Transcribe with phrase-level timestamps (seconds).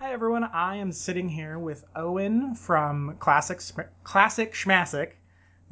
[0.00, 3.60] Hi everyone, I am sitting here with Owen from Classic
[4.04, 5.14] Classic Schmassic.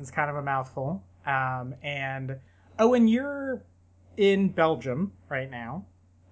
[0.01, 1.05] It's kind of a mouthful.
[1.25, 2.37] Um, and
[2.77, 3.63] Owen, you're
[4.17, 5.87] in Belgium right now.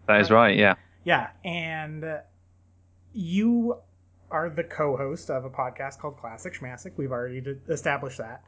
[0.08, 0.74] That is right, yeah.
[1.04, 2.04] Yeah, and
[3.12, 3.76] you
[4.28, 6.94] are the co-host of a podcast called Classic Schmassic.
[6.96, 8.42] We've already d- established that.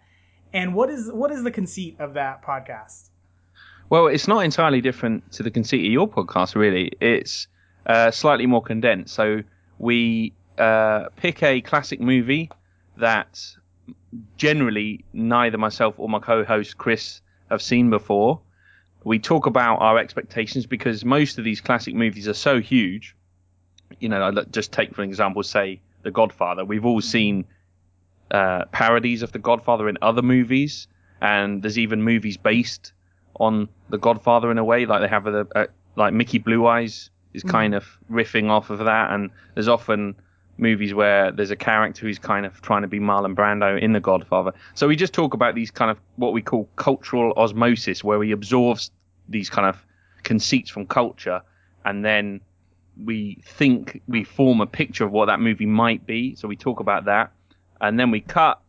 [0.52, 3.10] And what is what is the conceit of that podcast?
[3.90, 6.90] Well, it's not entirely different to the conceit of your podcast, really.
[7.00, 7.46] It's
[7.86, 9.14] uh, slightly more condensed.
[9.14, 9.42] So
[9.78, 12.50] we uh, pick a classic movie
[12.96, 13.40] that
[14.36, 17.20] generally neither myself or my co-host Chris
[17.50, 18.40] have seen before.
[19.04, 23.14] We talk about our expectations because most of these classic movies are so huge.
[24.00, 26.64] You know, just take for example, say The Godfather.
[26.64, 27.44] We've all seen
[28.32, 30.88] uh, parodies of The Godfather in other movies,
[31.20, 32.92] and there's even movies based
[33.38, 37.10] on The Godfather in a way, like they have a, a like Mickey Blue Eyes
[37.36, 37.50] is hmm.
[37.50, 40.16] kind of riffing off of that, and there's often
[40.58, 44.00] movies where there's a character who's kind of trying to be Marlon Brando in The
[44.00, 44.52] Godfather.
[44.74, 48.32] So we just talk about these kind of what we call cultural osmosis, where we
[48.32, 48.78] absorb
[49.28, 49.84] these kind of
[50.24, 51.42] conceits from culture,
[51.84, 52.40] and then
[53.04, 56.34] we think we form a picture of what that movie might be.
[56.34, 57.32] So we talk about that,
[57.80, 58.60] and then we cut,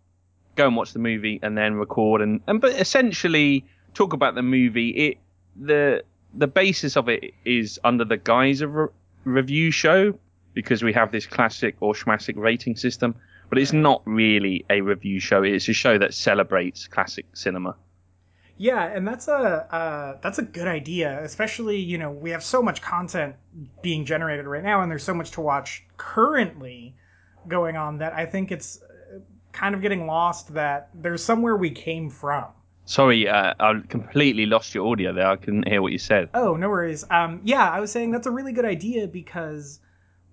[0.55, 4.43] go and watch the movie, and then record and and but essentially talk about the
[4.43, 4.89] movie.
[4.89, 5.17] It
[5.55, 8.89] the the basis of it is under the guise of a
[9.23, 10.17] review show
[10.53, 13.15] because we have this classic or schmassic rating system,
[13.49, 15.43] but it's not really a review show.
[15.43, 17.75] It's a show that celebrates classic cinema.
[18.57, 21.23] Yeah, and that's a uh, that's a good idea.
[21.23, 23.35] Especially, you know, we have so much content
[23.83, 26.95] being generated right now, and there's so much to watch currently
[27.47, 29.19] going on that I think it's uh,
[29.51, 32.45] kind of getting lost that there's somewhere we came from.
[32.87, 35.27] Sorry, uh, I completely lost your audio there.
[35.27, 36.29] I couldn't hear what you said.
[36.33, 37.03] Oh, no worries.
[37.11, 39.81] Um, yeah, I was saying that's a really good idea because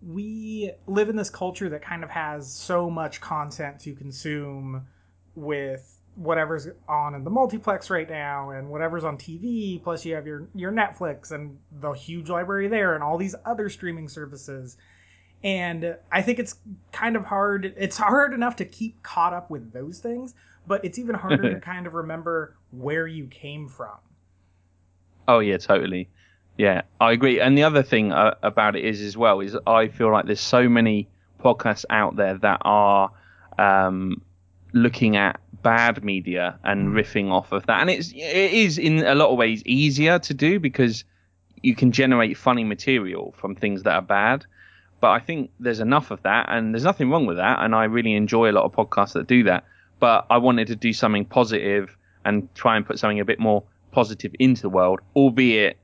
[0.06, 4.86] we live in this culture that kind of has so much content to consume
[5.34, 10.24] with whatever's on in the multiplex right now and whatever's on TV plus you have
[10.24, 14.76] your your Netflix and the huge library there and all these other streaming services
[15.42, 16.54] and I think it's
[16.92, 20.34] kind of hard it's hard enough to keep caught up with those things
[20.66, 23.96] but it's even harder to kind of remember where you came from
[25.26, 26.08] Oh yeah, totally.
[26.56, 27.40] Yeah, I agree.
[27.40, 30.40] And the other thing uh, about it is as well is I feel like there's
[30.40, 31.08] so many
[31.42, 33.10] podcasts out there that are
[33.58, 34.22] um,
[34.72, 39.14] looking at bad media and riffing off of that, and it's it is in a
[39.14, 41.04] lot of ways easier to do because
[41.62, 44.44] you can generate funny material from things that are bad.
[45.00, 47.58] But I think there's enough of that, and there's nothing wrong with that.
[47.60, 49.64] And I really enjoy a lot of podcasts that do that.
[50.00, 53.64] But I wanted to do something positive and try and put something a bit more
[53.92, 55.78] positive into the world, albeit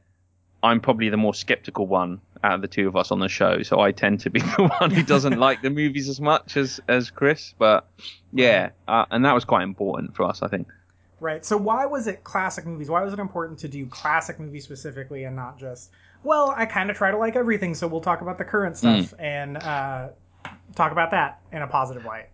[0.63, 3.63] I'm probably the more skeptical one out of the two of us on the show,
[3.63, 6.81] so I tend to be the one who doesn't like the movies as much as
[6.89, 7.55] as Chris.
[7.59, 7.89] But
[8.33, 10.69] yeah, uh, and that was quite important for us, I think.
[11.21, 11.45] Right.
[11.45, 12.89] So why was it classic movies?
[12.89, 15.91] Why was it important to do classic movies specifically and not just
[16.23, 19.15] well, I kind of try to like everything, so we'll talk about the current stuff
[19.19, 20.09] and uh,
[20.75, 22.29] talk about that in a positive light.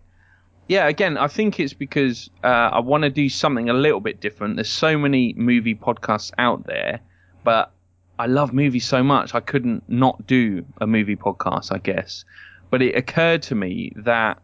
[0.67, 4.19] Yeah, again, I think it's because uh, I want to do something a little bit
[4.19, 4.57] different.
[4.57, 6.99] There's so many movie podcasts out there,
[7.45, 7.71] but
[8.19, 12.25] I love movies so much I couldn't not do a movie podcast, I guess.
[12.69, 14.39] But it occurred to me that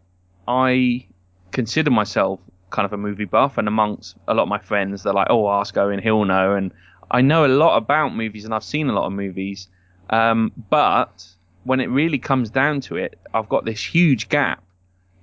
[0.48, 1.06] I
[1.52, 5.14] consider myself kind of a movie buff, and amongst a lot of my friends, they're
[5.14, 6.72] like, "Oh, ask Owen, he'll know." And
[7.12, 9.68] I know a lot about movies, and I've seen a lot of movies.
[10.10, 11.28] Um, but
[11.66, 14.64] when it really comes down to it, I've got this huge gap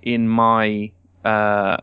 [0.01, 0.91] in my,
[1.25, 1.77] uh,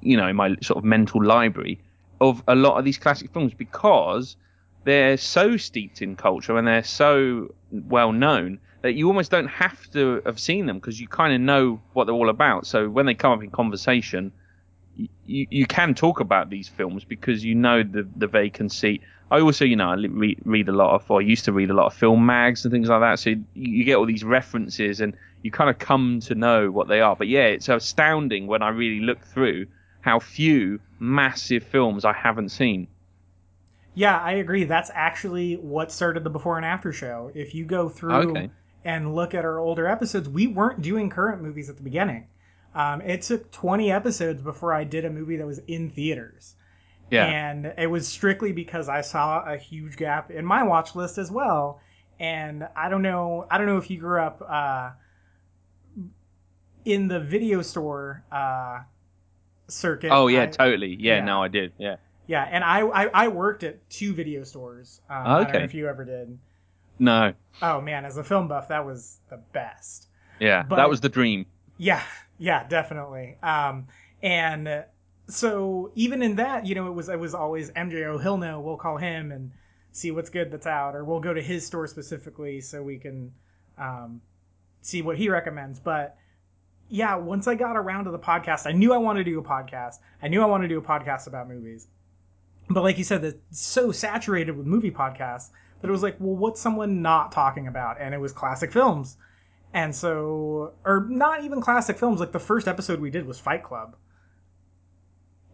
[0.00, 1.80] you know, in my sort of mental library
[2.20, 4.36] of a lot of these classic films because
[4.84, 9.90] they're so steeped in culture and they're so well known that you almost don't have
[9.90, 12.66] to have seen them because you kind of know what they're all about.
[12.66, 14.30] So when they come up in conversation,
[14.94, 19.00] you, you can talk about these films because you know the the vacancy.
[19.36, 21.70] I also, you know, I read, read a lot of, or I used to read
[21.70, 23.18] a lot of film mags and things like that.
[23.18, 26.88] So you, you get all these references and you kind of come to know what
[26.88, 27.16] they are.
[27.16, 29.66] But yeah, it's astounding when I really look through
[30.00, 32.88] how few massive films I haven't seen.
[33.94, 34.64] Yeah, I agree.
[34.64, 37.30] That's actually what started the before and after show.
[37.34, 38.50] If you go through Okay.
[38.84, 42.26] and look at our older episodes, we weren't doing current movies at the beginning.
[42.74, 46.56] Um, it took 20 episodes before I did a movie that was in theaters.
[47.10, 47.26] Yeah.
[47.26, 51.30] And it was strictly because I saw a huge gap in my watch list as
[51.30, 51.80] well.
[52.18, 54.90] And I don't know, I don't know if you grew up uh,
[56.84, 58.80] in the video store uh,
[59.68, 60.10] circuit.
[60.12, 60.96] oh yeah, I- totally.
[60.98, 61.24] Yeah, yeah.
[61.24, 61.72] no, I did.
[61.78, 61.96] Yeah.
[62.26, 65.00] yeah, and I, I I worked at two video stores.
[65.08, 65.64] Um, I don't know Okay.
[65.64, 66.38] if you ever did,
[66.98, 67.32] No.
[67.62, 70.08] Oh man, as a film buff, that was the best.
[70.40, 71.46] Yeah, But- that was the dream.
[71.78, 72.02] Yeah,
[72.38, 73.36] yeah, definitely.
[73.42, 73.88] Um,
[74.22, 74.84] and
[75.28, 78.22] so even in that, you know, it was it was always MJO.
[78.22, 78.60] He'll know.
[78.60, 79.52] We'll call him and
[79.92, 83.32] see what's good that's out, or we'll go to his store specifically so we can
[83.78, 84.20] um,
[84.82, 85.80] see what he recommends.
[85.80, 86.16] But
[86.88, 89.42] yeah, once I got around to the podcast, I knew I wanted to do a
[89.42, 89.96] podcast.
[90.22, 91.86] I knew I wanted to do a podcast about movies.
[92.68, 95.50] But like you said, it's so saturated with movie podcasts
[95.80, 98.00] that it was like, well, what's someone not talking about?
[98.00, 99.16] And it was classic films.
[99.72, 102.20] And so, or not even classic films.
[102.20, 103.96] Like the first episode we did was Fight Club,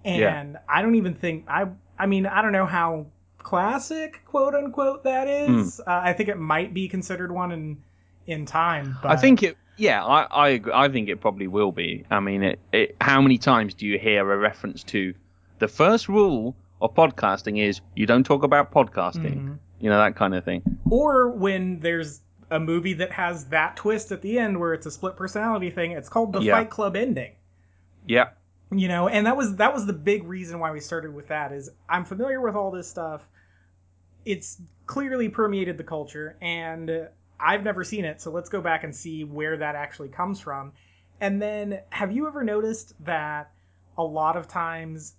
[0.04, 1.66] and I don't even think I.
[1.98, 3.06] I mean, I don't know how
[3.38, 5.80] classic, quote unquote, that is.
[5.80, 7.82] Uh, I think it might be considered one in
[8.26, 8.96] in time.
[9.02, 9.56] But I think it.
[9.76, 10.72] Yeah, I I, agree.
[10.74, 12.04] I think it probably will be.
[12.10, 12.96] I mean, it, it.
[13.00, 15.14] How many times do you hear a reference to
[15.58, 19.36] the first rule of podcasting is you don't talk about podcasting.
[19.42, 19.58] Mhm.
[19.80, 20.62] You know that kind of thing.
[20.90, 22.20] or when there's
[22.50, 25.92] a movie that has that twist at the end where it's a split personality thing,
[25.92, 26.56] it's called the Yeah.
[26.56, 27.32] Fight Club ending.
[28.06, 28.30] Yeah.
[28.72, 31.52] You know and that was that was the big reason why we started with that
[31.52, 33.22] is i'm familiar with all this stuff.
[34.24, 37.08] It's clearly permeated the culture and
[37.38, 38.20] i've never seen it.
[38.20, 40.72] So let's go back and see where that actually comes from.
[41.20, 43.50] And then have you ever noticed that
[43.98, 45.14] a lot of times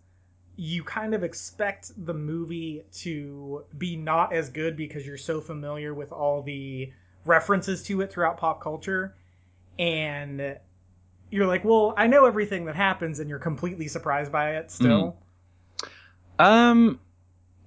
[0.56, 5.94] you kind of expect the movie to be not as good because you're so familiar
[5.94, 6.92] with all the
[7.26, 9.16] references to it throughout pop culture?
[9.80, 10.58] And
[11.32, 15.18] you're like, well, I know everything that happens, and you're completely surprised by it still.
[16.38, 17.00] Um,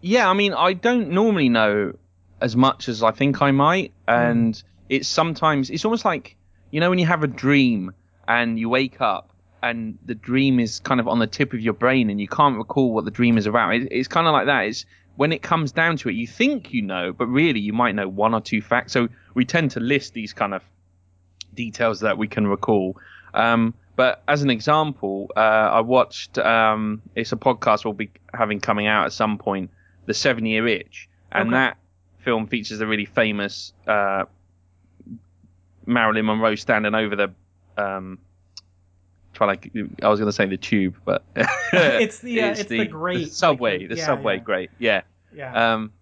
[0.00, 1.94] yeah, I mean, I don't normally know
[2.40, 6.36] as much as I think I might, and it's sometimes it's almost like
[6.70, 7.92] you know when you have a dream
[8.28, 9.30] and you wake up
[9.62, 12.58] and the dream is kind of on the tip of your brain and you can't
[12.58, 13.74] recall what the dream is about.
[13.74, 14.66] It, it's kind of like that.
[14.66, 14.84] It's
[15.16, 18.08] when it comes down to it, you think you know, but really you might know
[18.08, 18.92] one or two facts.
[18.92, 20.62] So we tend to list these kind of
[21.54, 22.96] details that we can recall.
[23.34, 26.38] Um, but as an example, uh, I watched.
[26.38, 29.70] Um, it's a podcast we'll be having coming out at some point.
[30.06, 31.56] The Seven Year Itch, and Okay.
[31.56, 31.76] that
[32.18, 34.24] film features a really famous uh,
[35.86, 37.32] Marilyn Monroe standing over the.
[37.76, 38.18] Um,
[39.32, 39.70] try like
[40.02, 41.24] I was going to say the tube, but
[41.72, 44.40] It's the, uh, it's the subway, like the the- yeah, subway yeah.
[44.42, 45.00] grate, yeah.
[45.34, 45.74] Yeah.
[45.74, 45.92] Um,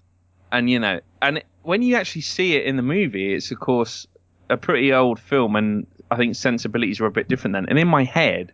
[0.50, 4.06] and you know, and when you actually see it in the movie, it's of course
[4.50, 7.66] a pretty old film, and I think sensibilities were a bit different then.
[7.68, 8.52] And in my head,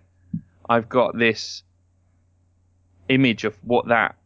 [0.68, 1.62] I've got this
[3.08, 4.16] image of what that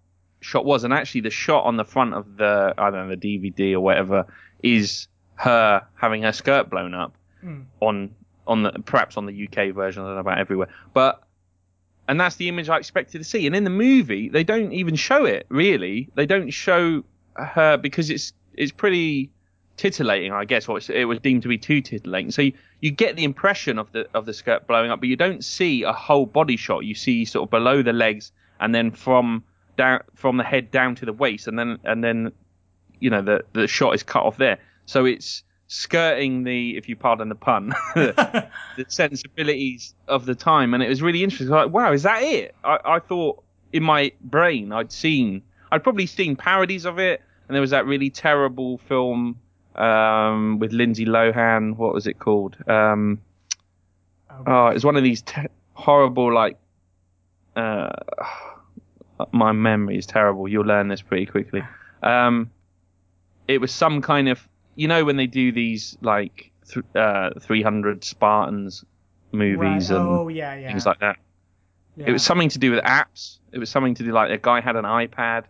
[0.40, 3.38] shot was, and actually the shot on the front of the I don't know the
[3.38, 4.26] DVD or whatever
[4.62, 7.14] is her having her skirt blown up
[7.44, 7.64] Mm.
[7.81, 8.14] on
[8.46, 10.02] on the perhaps on the UK version.
[10.05, 11.25] I don't know about everywhere, but
[12.06, 13.46] and that's the image I expected to see.
[13.49, 16.08] And in the movie, they don't even show it really.
[16.14, 17.02] They don't show
[17.34, 19.31] her because it's it's pretty
[19.77, 20.69] titillating, I guess.
[20.69, 22.31] Or it was deemed to be too titillating.
[22.31, 25.17] So you, you get the impression of the of the skirt blowing up, but you
[25.17, 26.85] don't see a whole body shot.
[26.85, 29.45] You see sort of below the legs and then from
[29.77, 32.33] down from the head down to the waist, and then and then
[33.01, 34.59] you know the the shot is cut off there.
[34.87, 35.43] So it's
[35.73, 38.51] skirting the, if you pardon the pun, the
[38.89, 41.49] sensibilities of the time, and it was really interesting.
[41.49, 42.55] Like, wow, is that it?
[42.63, 43.43] I, I thought
[43.73, 47.87] in my brain I'd seen, I'd probably seen parodies of it, and there was that
[47.87, 49.39] really terrible film
[49.77, 51.77] um, with Lindsay Lohan.
[51.77, 52.57] What was it called?
[52.69, 53.21] Um,
[54.46, 56.58] oh, it was one of these te- horrible, like,
[57.56, 57.91] uh,
[59.32, 60.49] my memory is terrible.
[60.49, 61.63] You'll learn this pretty quickly.
[62.03, 62.51] Um,
[63.49, 68.03] it was some kind of, you know, when they do these like th- uh, 300
[68.05, 68.85] Spartans
[69.32, 69.99] movies Right.
[69.99, 70.69] and oh yeah, yeah.
[70.69, 71.17] things like that.
[71.96, 72.06] yeah.
[72.08, 73.39] It was something to do with apps.
[73.53, 75.44] It was something to do like a guy had an iPad.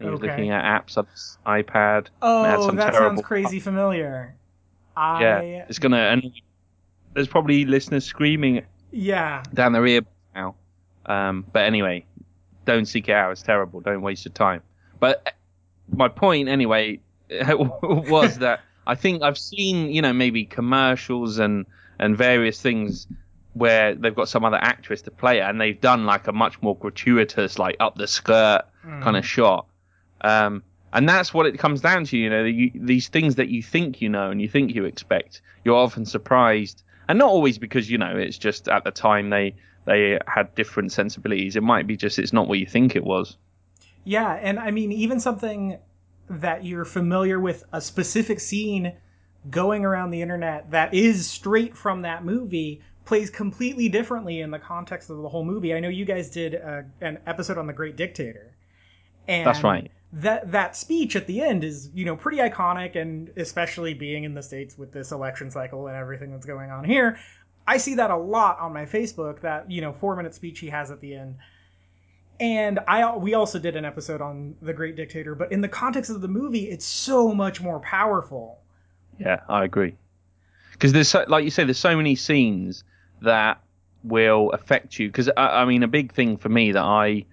[0.00, 0.28] He was Okay.
[0.28, 2.08] looking at apps on his iPad.
[2.22, 4.36] Oh, some that sounds crazy familiar.
[4.96, 5.96] I Yeah, it's gonna.
[5.98, 6.32] And
[7.14, 8.62] there's probably listeners screaming
[8.92, 9.42] yeah.
[9.52, 10.02] down their ear
[10.34, 10.54] now.
[11.06, 12.04] Um, but anyway,
[12.64, 13.32] don't seek it out.
[13.32, 13.80] It's terrible.
[13.80, 14.62] Don't waste your time.
[15.00, 15.30] But uh,
[15.96, 17.00] my point, anyway,
[17.30, 21.66] was that I think I've seen, you know, maybe commercials and
[21.98, 23.06] and various things
[23.54, 26.60] where they've got some other actress to play it, and they've done like a much
[26.62, 29.02] more gratuitous, like up the skirt Mm.
[29.02, 29.66] kind of shot.
[30.20, 33.62] Um, and that's what it comes down to, you know, you, these things that you
[33.62, 35.42] think you know and you think you expect.
[35.64, 39.54] You're often surprised, and not always because you know it's just at the time they
[39.84, 41.56] they had different sensibilities.
[41.56, 43.36] It might be just it's not what you think it was.
[44.04, 45.78] Yeah, and I mean, even something
[46.30, 48.94] that you're familiar with a specific scene
[49.50, 54.58] going around the internet that is straight from that movie plays completely differently in the
[54.58, 55.72] context of the whole movie.
[55.72, 58.54] I know you guys did uh, an episode on The Great Dictator.
[59.26, 59.90] And That's right.
[60.12, 64.34] That that speech at the end is you know pretty iconic and especially being in
[64.34, 67.18] the states with this election cycle and everything that's going on here
[67.66, 70.68] i see that a lot on my facebook that you know four minute speech he
[70.68, 71.36] has at the end.
[72.40, 76.10] And i we also did an episode on the great dictator but in the context
[76.10, 78.60] of the movie it's so much more powerful.
[79.18, 79.96] Yeah i agree.
[80.72, 82.84] Because there's so, like you say there's so many scenes
[83.20, 83.60] that
[84.04, 85.08] will affect you.
[85.08, 87.26] Because I, I mean a big thing for me that i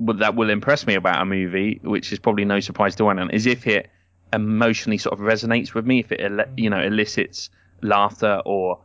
[0.00, 3.46] that will impress me about a movie, which is probably no surprise to anyone, is
[3.46, 3.90] if it
[4.32, 6.20] emotionally sort of resonates with me, if it
[6.56, 7.50] you know elicits
[7.82, 8.80] laughter or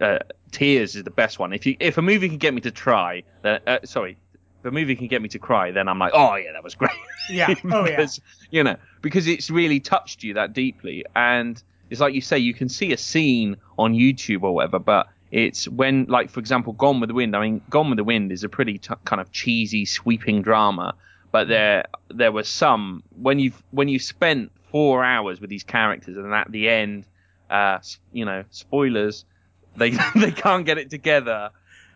[0.00, 0.18] uh,
[0.50, 1.52] tears is the best one.
[1.52, 4.16] If you if a movie can get me to try, then, uh, sorry,
[4.60, 6.74] if a movie can get me to cry, then I'm like, oh yeah, that was
[6.74, 6.90] great.
[7.28, 7.54] Yeah.
[7.70, 8.58] Oh because, yeah.
[8.58, 12.54] You know, because it's really touched you that deeply, and it's like you say, you
[12.54, 17.00] can see a scene on YouTube or whatever, but it's when, like, for example, Gone
[17.00, 17.34] with the Wind.
[17.34, 20.94] I mean, Gone with the Wind is a pretty t- kind of cheesy, sweeping drama,
[21.32, 26.16] but there there was some when you've when you spent four hours with these characters,
[26.16, 27.04] and at the end,
[27.50, 27.80] uh,
[28.12, 29.24] you know, spoilers,
[29.76, 31.50] they they can't get it together.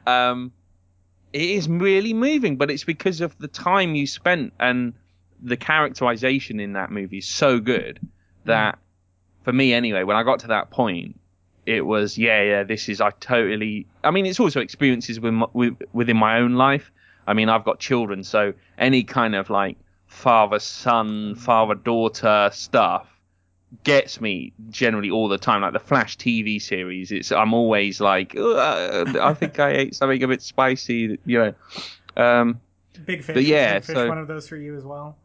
[0.05, 0.51] Um,
[1.33, 4.95] it is really moving, but it's because of the time you spent and
[5.41, 8.01] the characterization in that movie is so good
[8.47, 8.79] that,
[9.45, 11.21] for me anyway, when I got to that point,
[11.69, 15.47] it was yeah yeah this is I totally I mean it's also experiences with, my,
[15.53, 16.91] with within my own life.
[17.27, 23.07] I mean I've got children, so any kind of like father son father daughter stuff
[23.85, 25.61] gets me generally all the time.
[25.61, 30.29] Like the Flash TV series, it's I'm always like I think I ate something a
[30.29, 31.55] bit spicy, you know.
[32.17, 32.61] Um,
[33.05, 33.35] Big fish.
[33.35, 35.17] But yeah, Big fish so- one of those for you as well.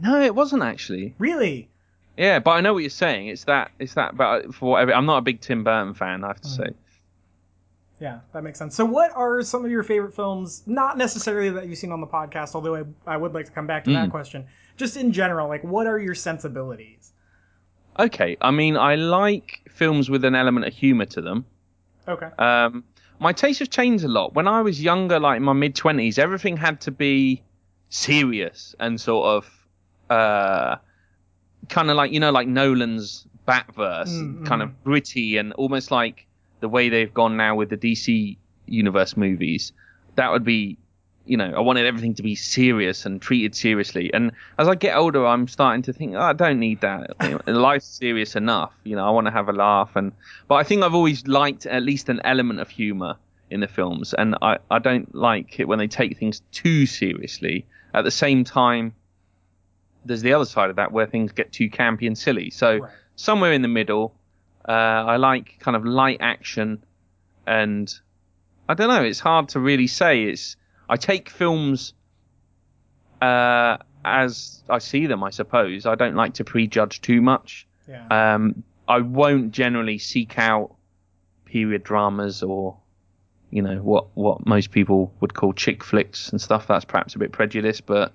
[0.00, 1.14] no, it wasn't actually.
[1.18, 1.68] Really?
[2.16, 3.28] Yeah, but I know what you're saying.
[3.28, 3.70] It's that.
[3.78, 4.16] It's that.
[4.16, 6.24] But for whatever, I'm not a big Tim Burton fan.
[6.24, 6.66] I have to say.
[8.00, 8.74] Yeah, that makes sense.
[8.74, 10.62] So, what are some of your favorite films?
[10.66, 13.66] Not necessarily that you've seen on the podcast, although I, I would like to come
[13.66, 14.10] back to that Mm.
[14.10, 14.46] question.
[14.76, 17.12] Just in general, like, what are your sensibilities?
[17.98, 21.44] Okay, I mean, I like films with an element of humor to them.
[22.08, 22.28] Okay.
[22.38, 22.84] Um,
[23.20, 24.34] my taste has changed a lot.
[24.34, 27.42] When I was younger, like in my mid twenties, everything had to be
[27.88, 29.66] serious and sort of,
[30.10, 30.76] uh,
[31.68, 36.26] kind of like you know, like Nolan's Batverse, Mm, kind of gritty and almost like
[36.60, 39.72] the way they've gone now with the DC universe movies.
[40.14, 40.78] That would be,
[41.26, 44.12] you know, I wanted everything to be serious and treated seriously.
[44.14, 47.46] And as I get older, I'm starting to think, oh, I don't need that.
[47.48, 48.72] Life's serious enough.
[48.84, 49.96] You know, I want to have a laugh.
[49.96, 50.12] And
[50.48, 53.16] but I think I've always liked at least an element of humor
[53.50, 57.66] in the films, and I I don't like it when they take things too seriously.
[57.92, 58.94] At the same time,
[60.04, 62.50] there's the other side of that where things get too campy and silly.
[62.50, 62.92] So Right.
[63.16, 64.14] somewhere in the middle.
[64.68, 66.84] Uh, I like kind of light action,
[67.46, 67.92] and
[68.68, 69.02] I don't know.
[69.02, 70.22] It's hard to really say.
[70.24, 70.56] It's
[70.88, 71.94] I take films
[73.20, 75.22] uh, as I see them.
[75.24, 77.66] I suppose I don't like to prejudge too much.
[77.88, 78.06] Yeah.
[78.34, 80.74] Um, I won't generally seek out
[81.44, 82.76] period dramas or
[83.50, 86.66] you know what what most people would call chick flicks and stuff.
[86.66, 88.12] That's perhaps a bit prejudiced, but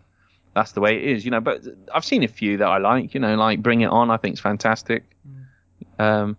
[0.58, 1.40] that's the way it is, you know.
[1.40, 1.62] But
[1.94, 4.10] I've seen a few that I like, you know, like Bring It On.
[4.10, 5.04] I think it's fantastic.
[6.00, 6.36] Um,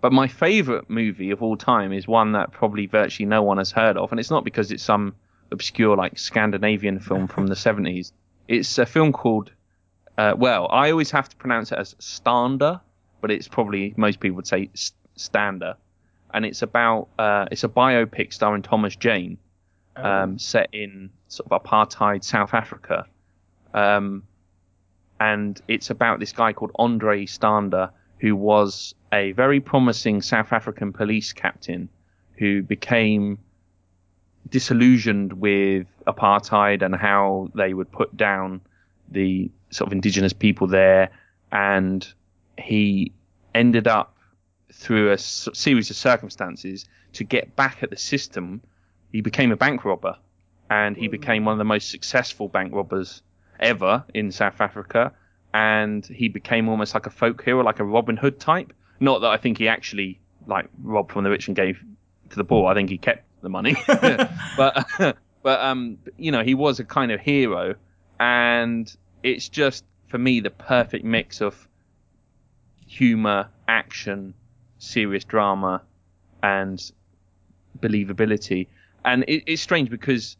[0.00, 3.72] but my favourite movie of all time is one that probably virtually no one has
[3.72, 5.16] heard of, and it's not because it's some
[5.50, 8.12] obscure like Scandinavian film from the 70s.
[8.46, 9.50] It's a film called,
[10.16, 12.80] uh, well, I always have to pronounce it as Stander,
[13.20, 14.70] but it's probably most people would say
[15.16, 15.76] Stander,
[16.32, 19.38] and it's about uh, it's a biopic starring Thomas Jane,
[19.96, 23.06] um, set in sort of apartheid South Africa,
[23.76, 24.24] um,
[25.20, 30.92] and it's about this guy called Andre Stander who was a very promising South African
[30.92, 31.88] police captain
[32.38, 33.38] who became
[34.48, 38.60] disillusioned with apartheid and how they would put down
[39.10, 41.10] the sort of indigenous people there.
[41.52, 42.06] And
[42.58, 43.12] he
[43.54, 44.16] ended up
[44.72, 48.60] through a series of circumstances to get back at the system
[49.12, 50.16] he became a bank robber.
[50.68, 53.22] And he became one of the most successful bank robbers
[53.60, 55.12] ever in South Africa
[55.54, 58.72] and he became almost like a folk hero like a Robin Hood type.
[59.00, 61.82] Not that I think he actually like robbed from the rich and gave
[62.30, 62.70] to the poor.
[62.70, 63.76] I think he kept the money.
[64.56, 64.86] But
[65.42, 67.74] but um you know he was a kind of hero
[68.18, 71.68] and it's just for me the perfect mix of
[72.86, 74.34] humor action
[74.78, 75.82] serious drama
[76.42, 76.92] and
[77.78, 78.68] believability.
[79.04, 80.36] And it, it's strange because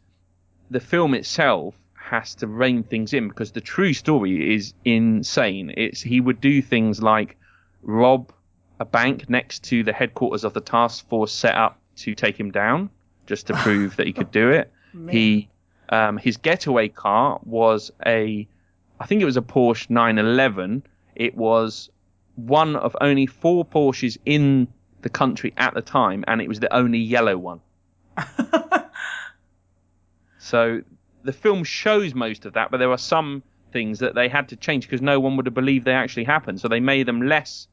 [0.69, 1.75] the film itself
[2.09, 6.61] has to rein things in because the true story is insane it's he would do
[6.61, 7.37] things like
[7.81, 8.31] rob
[8.79, 12.51] a bank next to the headquarters of the task force set up to take him
[12.51, 12.89] down
[13.25, 15.13] just to prove that he could do it Man.
[15.13, 15.49] he
[15.89, 18.47] um, his getaway car was a
[18.99, 20.83] I think it was a Porsche 911.
[21.15, 21.89] It was
[22.35, 24.67] one of only four Porsches in
[25.01, 27.61] the country at the time, and it was the only yellow one.
[30.39, 30.81] so
[31.27, 33.43] the film shows most of that, but there are some
[33.73, 36.61] things that they had to change because no one would have believed they actually happened.
[36.61, 37.67] So they made them less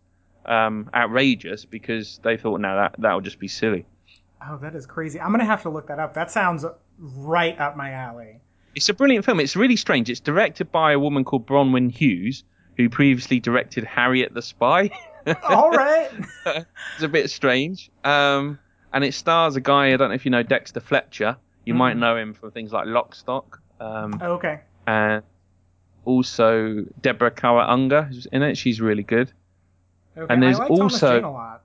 [0.44, 3.87] um, outrageous because they thought, no, that that would just be silly.
[4.44, 5.20] Oh, that is crazy.
[5.20, 6.14] I'm gonna have to look that up.
[6.14, 6.66] That sounds
[6.99, 8.40] right up my alley.
[8.75, 9.38] It's a brilliant film.
[9.38, 10.11] It's really strange.
[10.11, 12.42] It's directed by a woman called Bronwen Hughes,
[12.76, 14.90] who previously directed Harriet the Spy.
[15.44, 16.11] All right.
[16.44, 17.88] it's a bit strange.
[18.02, 18.58] Um,
[18.92, 21.37] and it stars a guy, I don't know if you know Dexter Fletcher.
[21.64, 21.78] You mm.
[21.78, 23.61] might know him from things like Lock, Stock.
[23.80, 24.61] Um, okay.
[24.87, 25.23] And
[26.04, 28.56] also Deborah Kara Unger who's in it.
[28.56, 29.33] She's really good.
[30.16, 30.33] Okay.
[30.33, 31.61] And there's like also.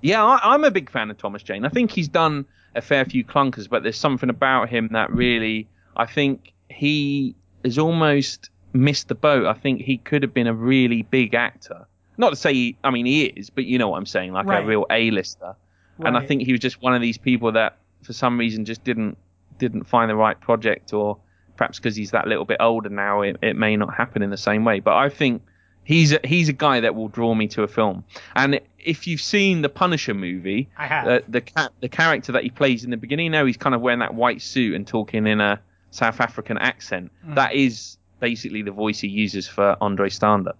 [0.00, 1.64] Yeah, I, I'm a big fan of Thomas Jane.
[1.64, 5.68] I think he's done a fair few clunkers, but there's something about him that really,
[5.96, 9.46] I think he has almost missed the boat.
[9.46, 11.86] I think he could have been a really big actor.
[12.18, 14.46] Not to say, he, I mean, he is, but you know what I'm saying, like
[14.46, 14.64] right.
[14.64, 15.54] a real A-lister.
[15.98, 16.08] Right.
[16.08, 18.84] And I think he was just one of these people that, for some reason, just
[18.84, 19.16] didn't
[19.58, 21.18] didn't find the right project, or
[21.56, 24.36] perhaps because he's that little bit older now, it, it may not happen in the
[24.36, 24.80] same way.
[24.80, 25.42] But I think
[25.84, 28.04] he's a, he's a guy that will draw me to a film.
[28.34, 31.06] And if you've seen the Punisher movie, I have.
[31.06, 34.00] Uh, the the character that he plays in the beginning, now he's kind of wearing
[34.00, 37.10] that white suit and talking in a South African accent.
[37.26, 37.34] Mm.
[37.36, 40.52] That is basically the voice he uses for Andre Stander.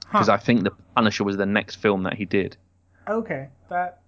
[0.00, 0.34] Because huh.
[0.34, 2.56] I think the Punisher was the next film that he did.
[3.08, 3.99] Okay, that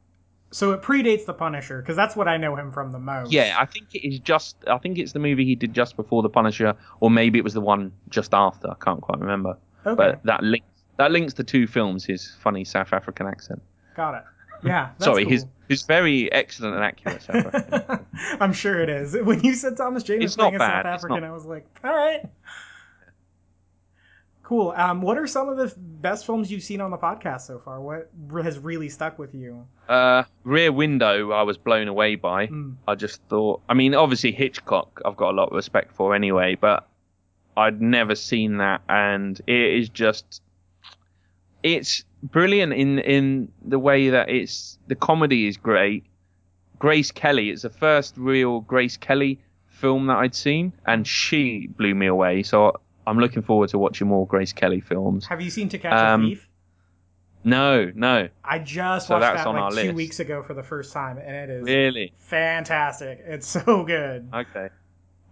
[0.53, 3.33] so it predates the Punisher because that's what I know him from the most.
[3.33, 4.57] Yeah, I think it is just.
[4.67, 7.55] I think it's the movie he did just before the Punisher, or maybe it was
[7.55, 8.71] the one just after.
[8.71, 9.57] I can't quite remember.
[9.85, 9.97] Okay.
[9.97, 10.67] But that links
[10.99, 12.05] that links the two films.
[12.05, 13.63] His funny South African accent.
[13.97, 14.25] Got it.
[14.63, 14.91] Yeah.
[14.99, 15.33] Sorry, cool.
[15.33, 18.07] his his very excellent and accurate South African.
[18.41, 19.17] I'm sure it is.
[19.17, 21.25] When you said Thomas Jane was playing a South African.
[21.25, 22.29] I was like, all right.
[24.43, 24.75] Cool.
[24.77, 27.81] Um, what are some of the best films you've seen on the podcast so far?
[27.81, 28.11] What
[28.43, 29.67] has really stuck with you?
[29.89, 32.49] Uh, Rear Window, I was blown away by.
[32.49, 32.77] Mm.
[32.87, 36.57] I just thought, I mean, obviously Hitchcock, I've got a lot of respect for anyway,
[36.57, 36.88] but
[37.57, 40.43] I'd never seen that, and it is just,
[41.62, 46.05] it's brilliant in in the way that it's the comedy is great.
[46.79, 49.38] Grace Kelly, it's the first real Grace Kelly
[49.69, 52.43] film that I'd seen, and she blew me away.
[52.43, 55.27] So I'm looking forward to watching more Grace Kelly films.
[55.27, 56.49] Have you seen To Catch um, a Thief?
[57.45, 58.29] No, no.
[58.45, 59.95] I just so watched that like two list.
[59.95, 63.21] weeks ago for the first time, and it is really fantastic.
[63.27, 64.29] It's so good.
[64.33, 64.69] Okay,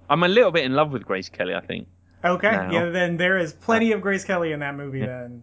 [0.09, 1.55] I'm a little bit in love with Grace Kelly.
[1.55, 1.87] I think.
[2.25, 2.71] Okay, now.
[2.71, 2.85] yeah.
[2.91, 5.01] Then there is plenty of Grace Kelly in that movie.
[5.01, 5.07] Yeah.
[5.07, 5.43] Then.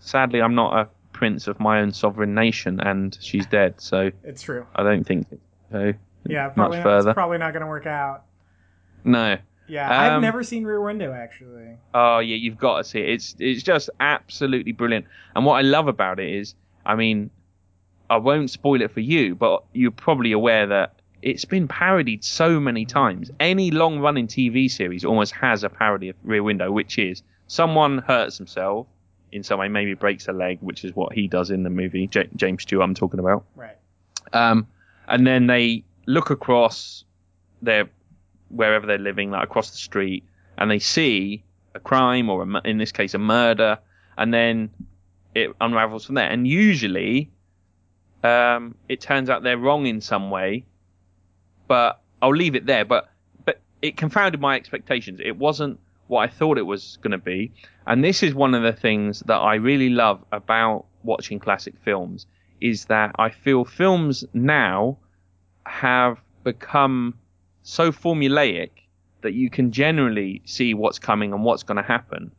[0.00, 3.80] Sadly, I'm not a prince of my own sovereign nation, and she's dead.
[3.80, 4.66] So it's true.
[4.74, 5.26] I don't think
[5.70, 5.92] so.
[6.26, 7.10] Yeah, probably much not, further.
[7.10, 8.24] It's probably not going to work out.
[9.04, 9.36] No.
[9.70, 11.76] Yeah, um, I've never seen Rear Window actually.
[11.94, 13.08] Oh yeah, you've got to see it.
[13.10, 15.06] It's it's just absolutely brilliant.
[15.36, 16.54] And what I love about it is,
[16.84, 17.30] I mean,
[18.10, 22.58] I won't spoil it for you, but you're probably aware that it's been parodied so
[22.58, 23.30] many times.
[23.38, 27.98] Any long running TV series almost has a parody of Rear Window, which is someone
[27.98, 28.86] hurts himself
[29.32, 32.08] in some way, maybe breaks a leg, which is what he does in the movie.
[32.08, 33.44] J- James Stewart, I'm talking about.
[33.54, 33.76] Right.
[34.32, 34.66] Um,
[35.06, 37.04] and then they look across
[37.62, 37.88] their
[38.50, 40.24] wherever they're living, like across the street,
[40.58, 41.42] and they see
[41.74, 43.78] a crime or a, in this case a murder,
[44.18, 44.70] and then
[45.34, 46.28] it unravels from there.
[46.28, 47.30] And usually,
[48.22, 50.64] um, it turns out they're wrong in some way,
[51.68, 52.84] but I'll leave it there.
[52.84, 53.08] But
[53.44, 55.20] but it confounded my expectations.
[55.24, 57.52] It wasn't what I thought it was going to be,
[57.86, 62.26] and this is one of the things that I really love about watching classic films
[62.60, 64.98] is that I feel films now
[65.64, 67.14] have become
[67.62, 68.70] so formulaic
[69.22, 72.32] that you can generally see what's coming and what's going to happen.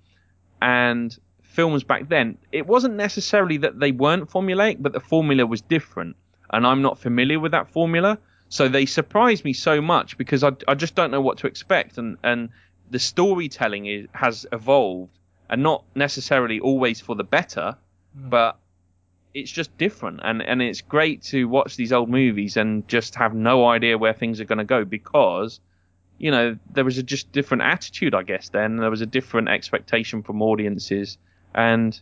[0.62, 5.62] And films back then, it wasn't necessarily that they weren't formulaic, but the formula was
[5.62, 6.16] different.
[6.52, 8.18] And I'm not familiar with that formula.
[8.50, 11.98] So they surprised me so much because I, I just don't know what to expect.
[11.98, 12.50] And, and
[12.90, 15.18] the storytelling is, has evolved
[15.50, 17.76] and not necessarily always for the better,
[18.18, 18.30] mm.
[18.30, 18.58] but
[19.34, 20.20] it's just different.
[20.24, 24.14] And and it's great to watch these old movies and just have no idea where
[24.14, 25.60] things are going to go because
[26.18, 28.78] you know there was a just different attitude i guess then.
[28.78, 31.18] There was a different expectation from audiences.
[31.54, 32.00] And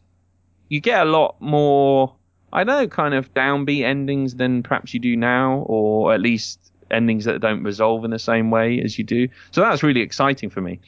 [0.68, 2.16] you get a lot more
[2.52, 6.60] i don't know kind of downbeat endings than perhaps you do now or at least
[6.92, 9.28] endings that don't resolve in the same way as you do.
[9.52, 10.80] So that's really exciting for me.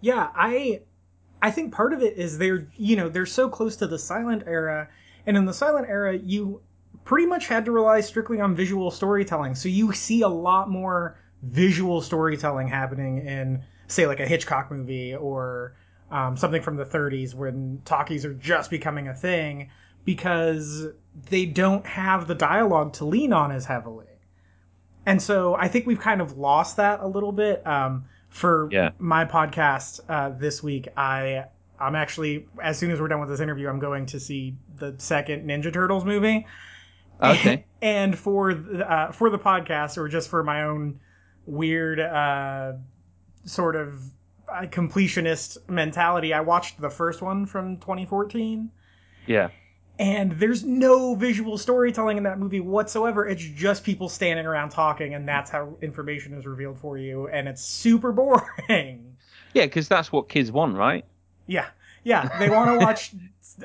[0.00, 0.80] Yeah i
[1.44, 4.44] I think part of it is they're you know they're so close to the silent
[4.46, 4.88] era
[5.26, 6.60] and in the silent era, you
[7.04, 9.54] pretty much had to rely strictly on visual storytelling.
[9.54, 15.14] So you see a lot more visual storytelling happening in say like a Hitchcock movie
[15.14, 15.74] or
[16.10, 19.70] um, something from the 30s when talkies are just becoming a thing
[20.04, 20.86] because
[21.30, 24.06] they don't have the dialogue to lean on as heavily.
[25.04, 27.66] And so I think we've kind of lost that a little bit.
[27.66, 28.90] Um, for Yeah.
[28.98, 31.44] my podcast uh, this week, I
[31.80, 34.94] I'm actually as soon as we're done with this interview, I'm going to see the
[34.98, 36.46] second Ninja Turtles movie.
[37.20, 37.64] Okay.
[37.82, 41.00] and for the, uh, for the podcast, or just for my own
[41.46, 42.72] weird uh,
[43.44, 44.00] sort of
[44.48, 48.70] uh, completionist mentality, I watched the first one from 2014
[49.26, 49.48] Yeah.
[49.98, 53.26] and there's no visual storytelling in that movie whatsoever.
[53.26, 57.48] It's just people standing around talking, and that's how information is revealed for you, and
[57.48, 59.16] it's super boring.
[59.54, 61.04] Yeah, because that's what kids want, right?
[61.46, 61.66] Yeah,
[62.04, 63.14] yeah, they want to watch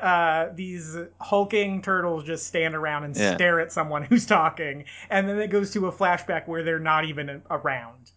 [0.01, 3.35] uh, these hulking turtles just stand around and Yeah.
[3.35, 7.05] stare at someone who's talking, and then it goes to a flashback where they're not
[7.05, 8.11] even around.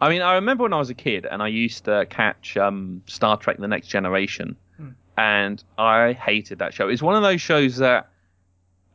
[0.00, 3.02] I mean, I remember when I was a kid and I used to catch um,
[3.06, 4.90] Star Trek: The Next Generation, Hmm.
[5.18, 6.88] and I hated that show.
[6.88, 8.08] It's one of those shows that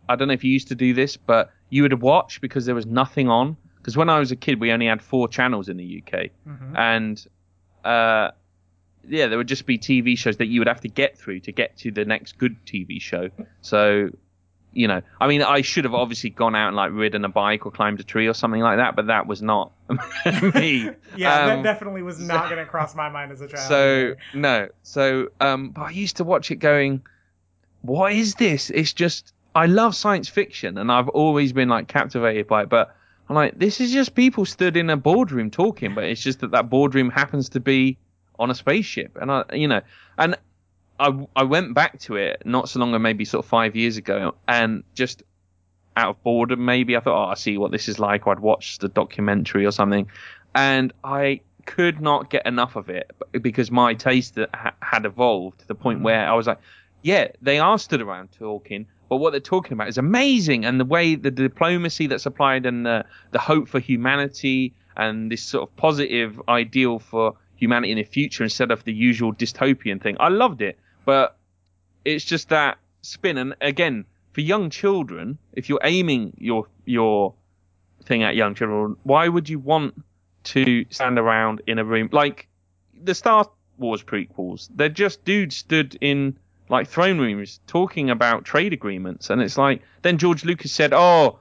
[0.10, 2.75] I don't know if you used to do this, but you would watch because there
[2.75, 3.58] was nothing on.
[3.77, 6.75] Because when I was a kid, we only had four channels in the UK, Mhm.
[6.75, 7.27] and
[7.84, 8.31] uh,
[9.07, 11.51] yeah, there would just be TV shows that you would have to get through to
[11.51, 13.29] get to the next good TV show.
[13.61, 14.09] So,
[14.73, 17.65] you know, I mean, I should have obviously gone out and like ridden a bike
[17.65, 19.71] or climbed a tree or something like that, but that was not
[20.55, 20.89] me.
[21.15, 23.67] Yeah, Um, that definitely was not going to cross my mind as a child.
[23.67, 27.01] so no, so um, but I used to watch it going,
[27.83, 28.69] what is this?
[28.69, 32.93] It's just I love science fiction and I've always been like captivated by it, but
[33.29, 36.51] I'm like, this is just people stood in a boardroom talking, but it's just that
[36.51, 37.97] that boardroom happens to be
[38.39, 39.82] on a spaceship, and I, you know,
[40.17, 40.36] and
[41.00, 43.98] I I went back to it not so long ago, maybe sort of five years
[43.98, 45.24] ago, and just
[45.98, 48.28] out of boredom, maybe I thought, oh, I see what this is like.
[48.28, 50.10] Or I'd watch the documentary or something,
[50.54, 54.38] and I could not get enough of it because my taste
[54.82, 56.04] had evolved to the point mm.
[56.04, 56.60] where I was like,
[57.02, 60.86] yeah, they are stood around talking, but what they're talking about is amazing, and the
[60.86, 65.76] way the diplomacy that's applied and the the hope for humanity and this sort of
[65.76, 70.17] positive ideal for humanity in the future instead of the usual dystopian thing.
[70.19, 71.37] I loved it, but
[72.03, 73.37] it's just that spin.
[73.37, 77.33] And again, for young children, if you're aiming your your
[78.03, 80.01] thing at young children, why would you want
[80.43, 82.47] to stand around in a room like
[83.01, 84.69] the Star Wars prequels?
[84.73, 86.37] They're just dudes stood in
[86.69, 91.39] like throne rooms talking about trade agreements, and it's like then George Lucas said, "Oh,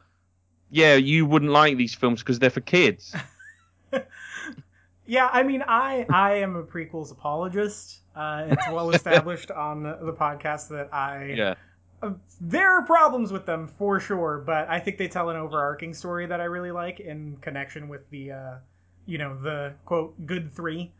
[0.70, 3.14] yeah, you wouldn't like these films because they're for kids."
[5.06, 8.00] Yeah, I mean, I I am a prequels apologist.
[8.16, 11.54] Uh, it's well established on the podcast that I yeah,
[12.02, 15.94] uh, there are problems with them for sure, but I think they tell an overarching
[15.94, 18.54] story that I really like in connection with the uh,
[19.06, 20.92] you know the quote good three.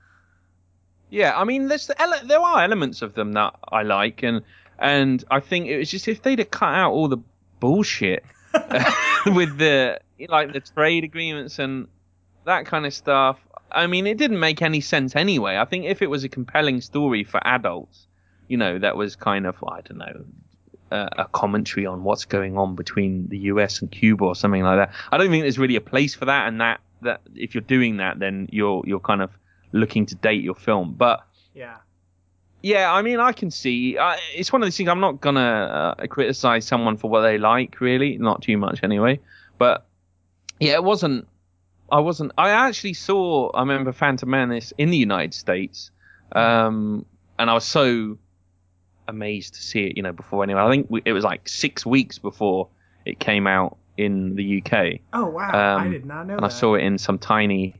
[1.11, 1.39] yeah.
[1.39, 4.43] I mean, there's the ele- there are elements of them that I like, and
[4.79, 7.19] and I think it was just if they'd have cut out all the
[7.61, 8.25] bullshit
[9.27, 11.89] with the like the trade agreements and
[12.45, 13.39] that kind of stuff.
[13.75, 15.57] I mean, it didn't make any sense anyway.
[15.57, 18.07] I think if it was a compelling story for adults,
[18.49, 20.25] you know, that was kind of I don't know
[20.91, 24.79] uh, a commentary on what's going on between the US and Cuba or something like
[24.79, 24.95] that.
[25.11, 27.99] I don't think there's really a place for that, and that that if you're doing
[27.99, 29.31] that, then you're you're kind of
[29.73, 30.95] looking to date your film.
[30.97, 31.77] But Yeah.
[32.63, 33.99] yeah, I mean, I can see.
[34.35, 34.89] It's one of these things.
[34.89, 39.21] I'm not gonna uh, criticize someone for what they like, really, not too much anyway.
[39.59, 39.87] But
[40.61, 41.27] yeah, it wasn't.
[41.95, 42.33] I wasn't.
[42.37, 43.51] I actually saw.
[43.55, 45.93] I remember Phantom Menace in the United States,
[46.33, 47.07] um,
[47.39, 48.19] and I was so
[49.07, 49.97] amazed to see it.
[49.97, 50.65] You know, before anyone.
[50.67, 52.69] I think we, it was like six weeks before
[53.05, 56.47] it came out in the UK Oh wow, I Um, did not know and that.
[56.47, 57.77] I saw it in some tiny.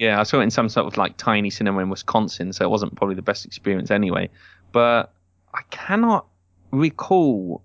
[0.00, 2.70] Yeah, I saw it in some sort of like tiny cinema in Wisconsin, so it
[2.70, 4.30] wasn't probably the best experience anyway.
[4.72, 5.12] But
[5.54, 6.26] I cannot
[6.72, 7.62] recall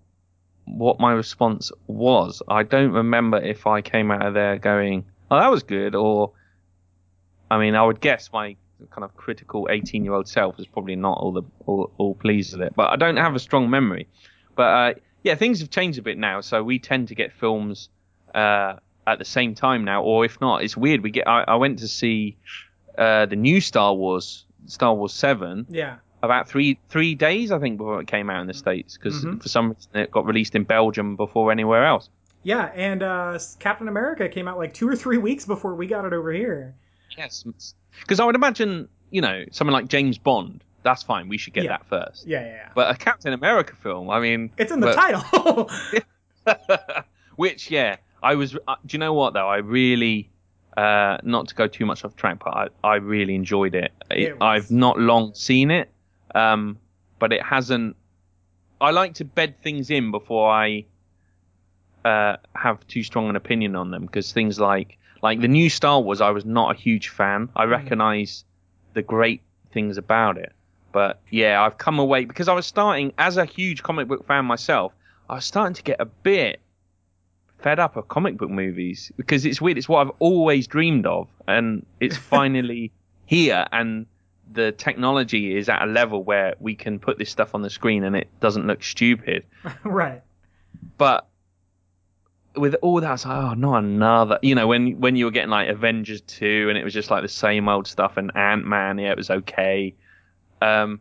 [0.65, 2.43] what my response was.
[2.47, 6.31] I don't remember if I came out of there going, "Oh, that was good," or
[7.49, 8.55] I mean, I would guess my
[8.89, 12.73] kind of critical 18-year-old self was probably not all the all, all pleased with it.
[12.75, 14.07] But I don't have a strong memory.
[14.55, 17.89] But uh, yeah, things have changed a bit now, so we tend to get films
[18.35, 18.75] uh,
[19.07, 21.01] at the same time now, or if not, it's weird.
[21.01, 21.27] We get.
[21.27, 22.37] I, I went to see
[22.97, 25.97] uh, the new Star Wars, Star Wars Seven, yeah.
[26.23, 29.41] about three three days I think before it came out in the states, because Mhm.
[29.41, 32.09] for some reason it got released in Belgium before anywhere else.
[32.43, 36.05] Yeah, and uh, Captain America came out like two or three weeks before we got
[36.05, 36.73] it over here.
[37.17, 37.43] Yes,
[37.99, 40.63] because I would imagine you know someone like James Bond.
[40.83, 41.29] That's fine.
[41.29, 41.77] We should get Yeah.
[41.77, 42.25] that first.
[42.25, 42.69] Yeah, yeah, yeah.
[42.73, 45.69] But a Captain America film, I mean, It's in the but- title.
[47.35, 48.55] which yeah, I was.
[48.67, 49.47] Uh, do you know what though?
[49.47, 50.29] I really
[50.77, 53.91] uh, not to go too much off track, but I, I really enjoyed it.
[54.09, 55.91] it It I've not long seen it,
[56.33, 56.77] um,
[57.19, 57.95] but it hasn't.
[58.79, 60.85] I like to bed things in before I
[62.05, 66.01] uh, have too strong an opinion on them because things like like the new Star
[66.01, 67.49] Wars, I was not a huge fan.
[67.55, 68.43] I recognize
[68.93, 70.53] the great things about it,
[70.91, 74.45] but yeah, I've come away because I was starting as a huge comic book fan
[74.45, 74.93] myself.
[75.29, 76.59] I was starting to get a bit
[77.59, 79.77] fed up of comic book movies because it's weird.
[79.77, 82.91] It's what I've always dreamed of, and it's finally
[83.25, 83.65] here.
[83.71, 84.07] And
[84.51, 88.03] the technology is at a level where we can put this stuff on the screen
[88.03, 89.45] and it doesn't look stupid.
[89.83, 90.21] right.
[90.97, 91.27] But
[92.55, 94.39] with all that, I was like, oh, not another.
[94.41, 97.21] You know, when when you were getting like Avengers two, and it was just like
[97.21, 99.93] the same old stuff, and Ant Man, yeah, it was okay.
[100.61, 100.99] Um,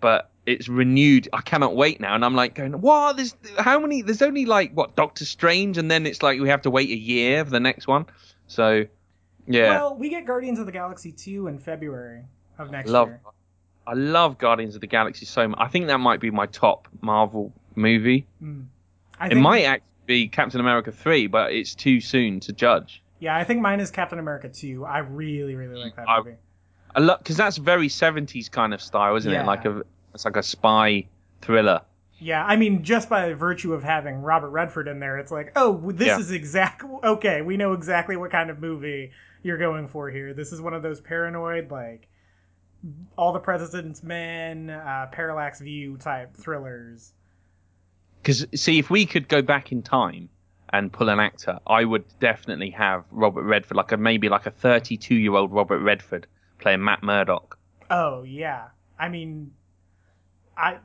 [0.00, 1.28] but it's renewed.
[1.32, 3.16] I cannot wait now, and I'm like going, what?
[3.16, 4.02] There's how many?
[4.02, 6.96] There's only like what Doctor Strange, and then it's like we have to wait a
[6.96, 8.06] year for the next one.
[8.46, 8.84] So,
[9.46, 12.22] yeah, Well, we get Guardians of the Galaxy 2 in February
[12.58, 13.08] of next love.
[13.08, 13.20] year.
[13.86, 15.58] I love Guardians of the Galaxy so much.
[15.60, 18.26] I think that might be my top Marvel movie.
[18.42, 18.66] Mm.
[19.18, 23.00] I It think, might actually be Captain America three, but it's too soon to judge.
[23.20, 24.84] Yeah, I think mine is Captain America 2.
[24.84, 26.36] I really, really like that I- movie.
[26.96, 29.42] I love because that's very seventies kind of style, isn't Yeah.
[29.42, 29.46] it?
[29.46, 29.82] Like a
[30.14, 31.06] it's like a spy
[31.42, 31.82] thriller.
[32.18, 35.92] Yeah, I mean, just by virtue of having Robert Redford in there, it's like, oh,
[35.92, 36.18] this Yeah.
[36.18, 36.82] is exact.
[37.04, 39.12] Okay, we know exactly what kind of movie
[39.44, 40.32] you're going for here.
[40.34, 42.08] This is one of those paranoid, like,
[43.16, 47.12] all the President's Men, uh, Parallax View type thrillers.
[48.22, 50.28] Because see, if we could go back in time
[50.70, 54.50] and pull an actor, I would definitely have Robert Redford, like a maybe like a
[54.50, 56.26] thirty-two year old Robert Redford
[56.58, 57.58] playing Matt Murdock.
[57.90, 59.52] Oh yeah, I mean,
[60.56, 60.78] I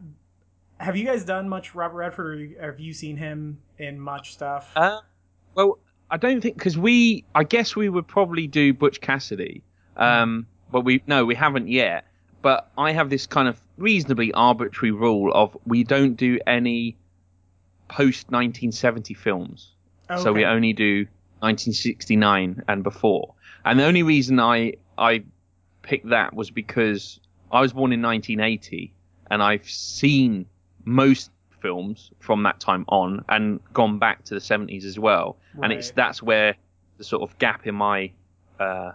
[0.79, 4.71] have you guys done much Robert Redford, or have you seen him in much stuff?
[4.75, 4.99] Uh,
[5.55, 9.63] well, I don't think because we, I guess we would probably do Butch Cassidy,
[9.97, 12.05] um, but we no, we haven't yet.
[12.41, 16.97] But I have this kind of reasonably arbitrary rule of we don't do any
[17.87, 19.71] post 1970 films,
[20.17, 21.05] so we only do
[21.39, 23.33] 1969 and before.
[23.65, 25.23] And the only reason I I
[25.81, 27.19] picked that was because
[27.51, 28.93] I was born in 1980
[29.29, 30.45] and I've seen
[30.85, 35.37] most films from that time on and gone back to the 70s as well.
[35.61, 36.55] And it's that's where
[36.97, 38.11] the sort of gap in my
[38.59, 38.91] uh,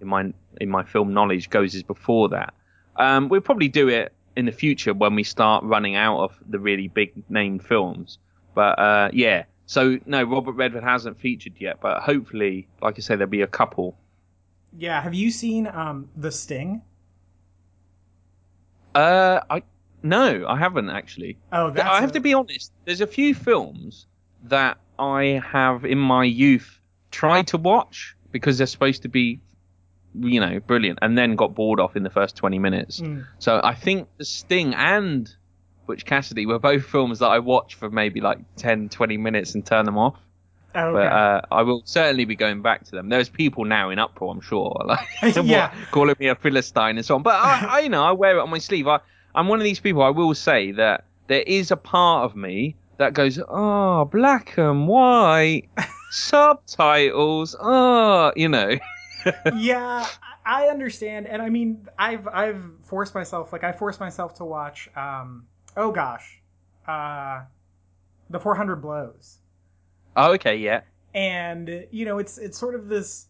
[0.00, 2.54] in my in my film knowledge goes is before that.
[2.96, 6.58] Um, we'll probably do it in the future when we start running out of the
[6.58, 8.18] really big name films.
[8.54, 13.14] But uh, yeah, so no, Robert Redford hasn't featured yet, but hopefully, like I say,
[13.14, 13.96] there'll be a couple.
[14.76, 16.82] Yeah, have you seen um The Sting?
[18.94, 19.62] Uh, I
[20.02, 21.38] no, I haven't actually.
[21.52, 22.72] Oh, that's I have a- to be honest.
[22.84, 24.06] There's a few films
[24.44, 29.40] that I have in my youth tried to watch because they're supposed to be,
[30.18, 33.00] you know, brilliant, and then got bored off in the first 20 minutes.
[33.00, 33.26] Mm.
[33.38, 35.32] So I think The Sting and
[35.86, 39.64] Butch Cassidy were both films that I watched for maybe like 10, 20 minutes and
[39.64, 40.16] turn them off.
[40.72, 43.08] Oh, But uh, I will certainly be going back to them.
[43.08, 45.08] There's people now in uproar, I'm sure, like
[45.44, 45.74] Yeah.
[45.74, 47.22] what, calling me a philistine and so on.
[47.24, 48.86] But I, I, you know, I wear it on my sleeve.
[48.86, 49.00] I,
[49.34, 50.02] I'm one of these people.
[50.02, 54.86] I will say that there is a part of me that goes, oh, black and
[54.86, 55.68] white
[56.10, 57.56] subtitles.
[57.60, 58.78] Oh, you know.
[59.54, 60.06] Yeah,
[60.44, 64.88] I understand, and I mean, I've I've forced myself, like I forced myself to watch.
[64.96, 66.40] um Oh gosh,
[66.88, 67.42] uh,
[68.28, 69.38] the 400 Blows,
[70.16, 70.80] Oh, okay, yeah.
[71.14, 73.26] and you know, it's it's sort of this.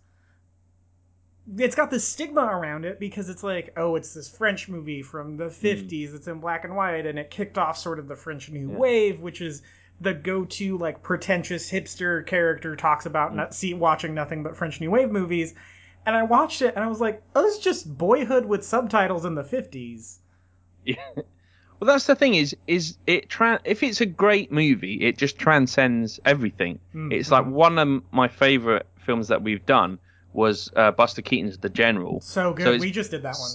[1.57, 5.37] It's got this stigma around it because it's like, oh, it's this French movie from
[5.37, 6.15] the 50s.
[6.15, 8.77] It's in black and white, and it kicked off sort of the French New Yeah.
[8.77, 9.63] Wave, which is
[10.01, 14.91] the go-to like pretentious hipster character talks about not see watching nothing but French New
[14.91, 15.55] Wave movies.
[16.07, 19.25] And I watched it and I was like, oh, this is just boyhood with subtitles
[19.25, 20.17] in the 50s.
[20.85, 20.95] Yeah.
[21.15, 25.39] Well, that's the thing is, is it tra- if it's a great movie, it just
[25.39, 26.79] transcends everything.
[26.95, 29.99] Mm, It's like one of my favorite films that we've done
[30.33, 32.21] was uh, Buster Keaton's The General.
[32.21, 32.81] So good.
[32.81, 33.51] So we just did that one.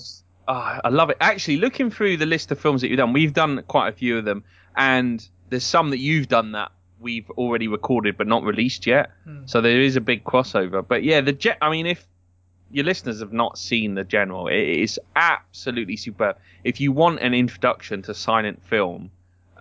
[0.48, 1.18] Ah, I love it.
[1.22, 4.18] Actually, looking through the list of films that you've done, we've done quite a few
[4.18, 4.44] of them,
[4.76, 9.12] and there's some that you've done that we've already recorded but not released yet.
[9.26, 9.42] Hmm.
[9.46, 10.86] So there is a big crossover.
[10.88, 11.58] But yeah, the jet.
[11.62, 12.08] I mean, if
[12.76, 16.36] your listeners have not seen the general, it is absolutely superb.
[16.66, 19.12] If you want an introduction to silent film,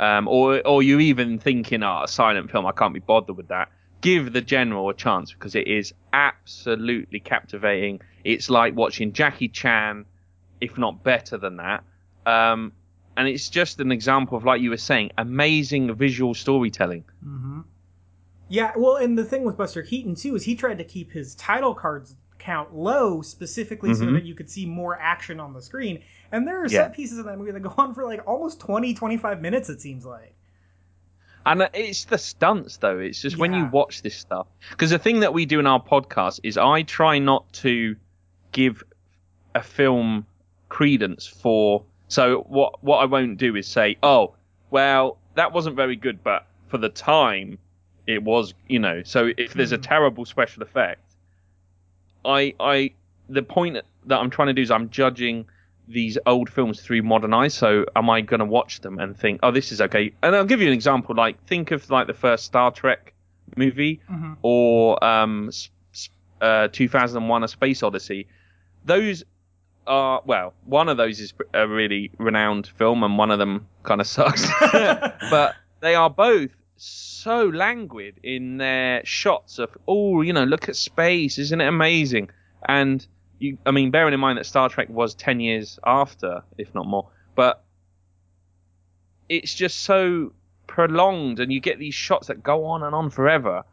[0.00, 3.48] um, or or you're even thinking, oh, a silent film, I can't be bothered with
[3.48, 3.70] that.
[4.00, 8.00] Give the general a chance because it is absolutely captivating.
[8.24, 10.06] It's like watching Jackie Chan,
[10.60, 11.84] if not better than that.
[12.26, 12.72] Um,
[13.16, 17.04] and it's just an example of, like you were saying, amazing visual storytelling.
[17.22, 17.60] hmm
[18.48, 21.36] Yeah, well, and the thing with Buster Keaton too is he tried to keep his
[21.36, 24.12] title cards count low specifically so Mhm.
[24.14, 26.02] that you could see more action on the screen.
[26.30, 26.84] And there are Yeah.
[26.84, 29.80] set pieces in that movie that go on for like almost 20, 25 minutes, it
[29.80, 30.34] seems like.
[31.46, 32.98] And uh, it's the stunts, though.
[32.98, 34.46] It's just when you watch this stuff.
[34.70, 37.96] Because the thing that we do in our podcast is I try not to
[38.52, 38.82] give
[39.54, 40.26] a film
[40.68, 41.84] credence for.
[42.08, 44.34] So what what I won't do is say, oh,
[44.70, 47.58] well, that wasn't very good, but for the time,
[48.06, 49.02] it was, you know.
[49.02, 49.82] So if there's a Mhm.
[49.82, 51.00] terrible special effect,
[52.24, 52.90] I I
[53.28, 55.46] the point that I'm trying to do is I'm judging
[55.88, 57.54] these old films through modern eyes.
[57.54, 60.12] So am I going to watch them and think, oh, this is okay?
[60.22, 61.14] And I'll give you an example.
[61.14, 63.12] Like think of like the first Star Trek
[63.56, 64.36] movie Mhm.
[64.42, 65.50] or um,
[66.40, 68.26] uh, 2001: A Space Odyssey.
[68.84, 69.24] Those
[69.86, 74.00] are well, one of those is a really renowned film, and one of them kind
[74.00, 74.46] of sucks.
[75.30, 80.76] but they are both so languid in their shots of oh you know look at
[80.76, 82.30] space isn't it amazing?
[82.66, 83.06] And
[83.38, 86.86] you i mean bearing in mind that star trek was 10 years after if not
[86.86, 87.64] more but
[89.28, 90.32] it's just so
[90.66, 93.64] prolonged and you get these shots that go on and on forever.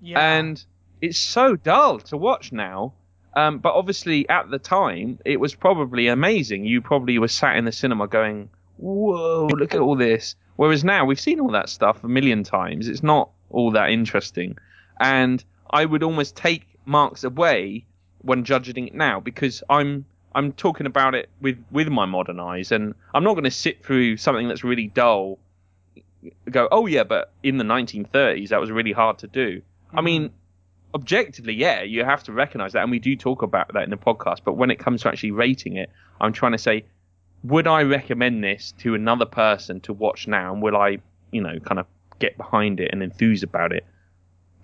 [0.00, 0.38] Yeah.
[0.38, 0.64] and
[1.02, 2.94] it's so dull to watch now
[3.34, 6.64] um, but obviously at the time it was probably amazing.
[6.64, 11.04] You probably were sat in the cinema going whoa look at all this whereas now
[11.04, 12.86] we've seen all that stuff a million times.
[12.86, 14.58] It's not all that interesting.
[15.00, 15.42] And
[15.72, 17.84] i would almost take marks away
[18.22, 22.72] when judging it now because i'm i'm talking about it with with my modern eyes
[22.72, 25.38] and i'm not going to sit through something that's really dull
[26.50, 29.62] go oh yeah but in the 1930s that was really hard to do.
[29.92, 30.04] I mm-hmm.
[30.04, 30.30] mean,
[30.94, 33.96] objectively, yeah, you have to recognize that, and we do talk about that in the
[33.96, 34.40] podcast.
[34.44, 36.84] But when it comes to actually rating it, I'm trying to say,
[37.42, 40.98] would I recommend this to another person to watch now, and will I,
[41.30, 41.86] you know, kind of
[42.18, 43.84] get behind it and enthuse about it?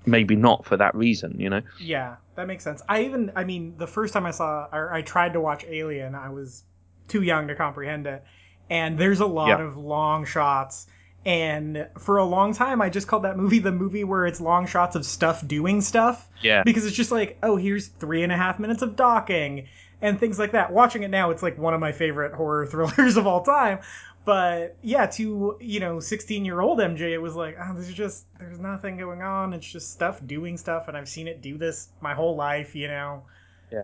[0.04, 1.62] Maybe not for that reason, you know.
[1.80, 2.80] Yeah, that makes sense.
[2.88, 6.14] I even, I mean, the first time I saw, or I tried to watch Alien,
[6.14, 6.62] I was
[7.08, 8.22] too young to comprehend it.
[8.70, 9.64] And there's a lot Yeah.
[9.64, 10.86] of long shots.
[11.24, 14.66] And for a long time, I just called that movie the movie where it's long
[14.66, 16.28] shots of stuff doing stuff.
[16.40, 16.62] Yeah.
[16.62, 19.66] Because it's just like, oh, here's three and a half minutes of docking
[20.06, 20.72] and things like that.
[20.72, 23.80] Watching it now, it's like one of my favorite horror thrillers of all time.
[24.24, 28.24] But yeah, to you know, sixteen year old MJ, it was like, oh, there's just
[28.38, 29.52] there's nothing going on.
[29.52, 32.74] It's just stuff doing stuff, and I've seen it do this my whole life.
[32.74, 33.22] You know.
[33.70, 33.82] Yeah,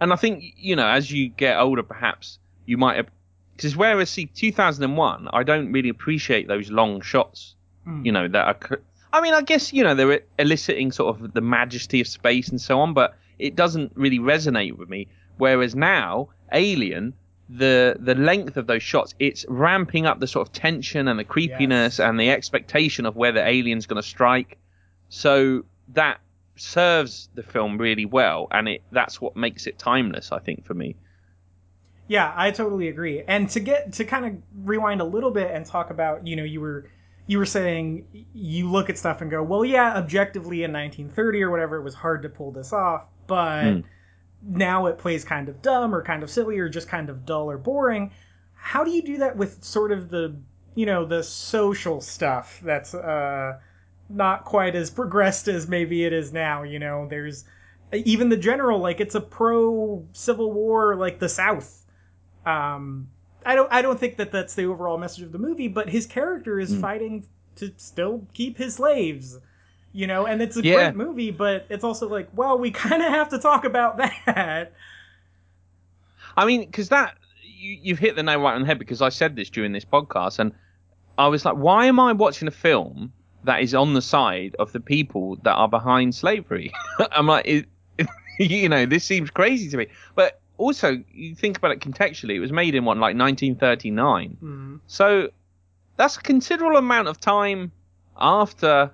[0.00, 3.06] and I think you know, as you get older, perhaps you might have
[3.56, 7.54] because whereas see 2001, I don't really appreciate those long shots.
[7.86, 8.04] Mm.
[8.04, 8.80] You know that are.
[9.12, 12.60] I mean, I guess you know they're eliciting sort of the majesty of space and
[12.60, 15.08] so on, but it doesn't really resonate with me.
[15.38, 17.14] Whereas now, Alien,
[17.48, 21.24] the the length of those shots, it's ramping up the sort of tension and the
[21.24, 22.00] creepiness Yes.
[22.00, 24.58] and the expectation of where the alien's going to strike.
[25.08, 25.64] So
[25.94, 26.20] that
[26.56, 30.32] serves the film really well, and it that's what makes it timeless.
[30.32, 30.96] I think for me.
[32.08, 33.22] Yeah, I totally agree.
[33.26, 34.32] And to get to kind of
[34.66, 36.86] rewind a little bit and talk about, you know, you were
[37.26, 41.50] you were saying you look at stuff and go, well, yeah, objectively in 1930 or
[41.50, 43.84] whatever, it was hard to pull this off, but Mm.
[44.44, 47.50] Now it plays kind of dumb or kind of silly or just kind of dull
[47.50, 48.10] or boring.
[48.54, 50.36] How do you do that with sort of the,
[50.74, 53.58] you know, the social stuff that's uh,
[54.08, 56.62] not quite as progressed as maybe it is now?
[56.62, 57.44] You know, there's
[57.92, 61.84] even the general, like it's a pro Civil War, like the South.
[62.46, 63.08] Um,
[63.44, 66.06] I don't, I don't think that that's the overall message of the movie, but his
[66.06, 66.80] character is Mm.
[66.80, 67.26] fighting
[67.56, 69.38] to still keep his slaves.
[69.92, 70.90] You know, and it's a Yeah.
[70.90, 74.72] great movie, but it's also like, well, we kind of have to talk about that.
[76.36, 78.78] I mean, because that you, you've hit the nail right on the head.
[78.78, 80.52] Because I said this during this podcast, and
[81.18, 83.12] I was like, why am I watching a film
[83.44, 86.72] that is on the side of the people that are behind slavery?
[87.12, 87.66] I'm like, it,
[88.38, 89.88] you know, this seems crazy to me.
[90.14, 92.34] But also, you think about it contextually.
[92.36, 94.38] It was made in what, like 1939.
[94.42, 94.80] Mm.
[94.86, 95.28] So
[95.96, 97.72] that's a considerable amount of time
[98.16, 98.90] after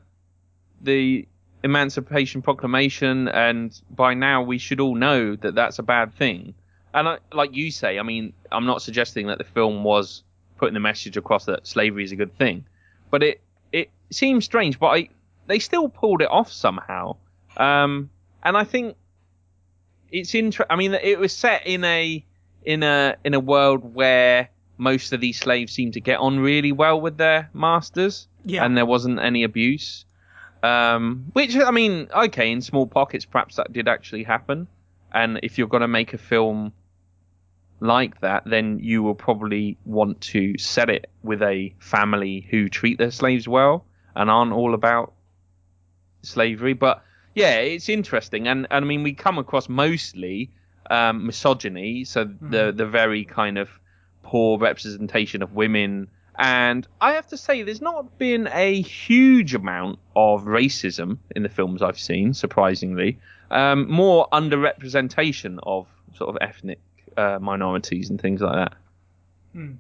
[0.83, 1.27] the
[1.65, 6.55] Emancipation Proclamation, and by now we should all know that that's a bad thing.
[6.95, 10.23] And I, like you say, I mean, I'm not suggesting that the film was
[10.57, 12.65] putting the message across that slavery is a good thing,
[13.11, 13.41] but it
[13.73, 14.79] it seems strange.
[14.79, 15.09] But I,
[15.47, 17.17] they still pulled it off somehow,
[17.57, 18.11] um,
[18.43, 18.97] and I think
[20.11, 20.67] it's interesting.
[20.71, 22.25] I mean, it was set in a
[22.65, 24.49] in a in a world where
[24.79, 28.65] most of these slaves seem to get on really well with their masters, Yeah.
[28.65, 30.05] and there wasn't any abuse.
[30.63, 34.67] Um, which I mean, okay, in small pockets, perhaps that did actually happen.
[35.13, 36.73] And if you're going to make a film
[37.81, 42.99] like that, then you will probably want to set it with a family who treat
[42.99, 43.85] their slaves well
[44.15, 45.13] and aren't all about
[46.23, 46.73] slavery.
[46.73, 47.03] But
[47.35, 50.51] yeah, it's interesting, and, and I mean we come across mostly
[50.91, 52.51] um, misogyny, so mm.
[52.51, 53.69] the the very kind of
[54.23, 56.09] poor representation of women.
[56.39, 61.49] And I have to say, there's not been a huge amount of racism in the
[61.49, 63.19] films I've seen, surprisingly.
[63.51, 66.81] Um, more underrepresentation of sort of ethnic
[67.17, 68.75] uh, minorities and things like that.
[69.53, 69.73] Hmm.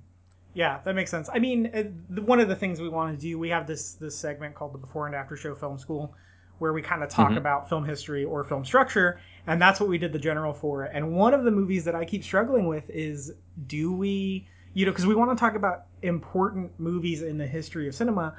[0.54, 1.30] Yeah, that makes sense.
[1.32, 4.16] I mean, uh, one of the things we want to do, we have this this
[4.16, 6.14] segment called the Before and After Show Film School,
[6.58, 7.38] where we kind of talk mm-hmm.
[7.38, 10.82] about film history or film structure, and that's what we did the general for.
[10.82, 13.32] And one of the movies that I keep struggling with is,
[13.68, 14.48] do we,
[14.78, 18.36] you know, because we want to talk about important movies in the history of cinema.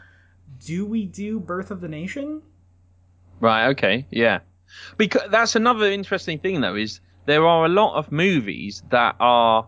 [0.65, 2.41] Do we do Birth of the Nation?
[3.41, 3.67] Right.
[3.71, 4.07] Okay.
[4.09, 4.39] Yeah.
[4.95, 9.67] Because that's another interesting thing, though, is there are a lot of movies that are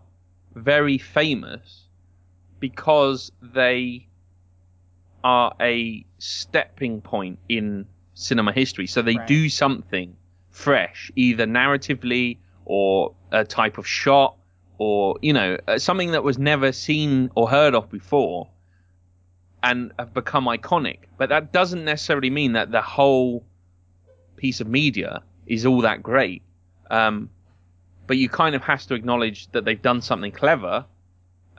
[0.54, 1.88] very famous
[2.58, 4.08] because they
[5.22, 8.86] are a stepping point in cinema history.
[8.86, 9.28] So they right.
[9.28, 10.16] do something
[10.48, 14.38] fresh, either narratively or a type of shot
[14.82, 18.48] or, you know, uh, something that was never seen or heard of before
[19.62, 20.98] and have become iconic.
[21.18, 23.44] But that doesn't necessarily mean that the whole
[24.34, 26.42] piece of media is all that great.
[26.90, 27.30] Um,
[28.08, 30.84] but you kind of have to acknowledge that they've done something clever.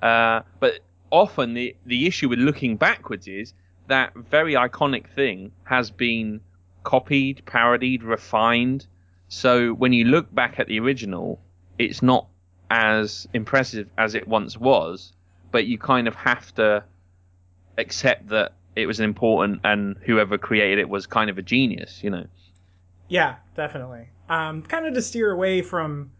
[0.01, 3.53] Uh, but often the the issue with looking backwards is
[3.87, 6.41] that very iconic thing has been
[6.83, 8.85] copied, parodied, refined.
[9.29, 11.39] So when you look back at the original,
[11.79, 12.27] it's not
[12.73, 15.13] as impressive as it once was,
[15.51, 16.83] but you kind of have to
[17.77, 22.09] accept that it was important and whoever created it was kind of a genius, you
[22.09, 22.25] know.
[23.07, 24.07] Yeah, definitely.
[24.27, 26.11] Um, kind of to steer away from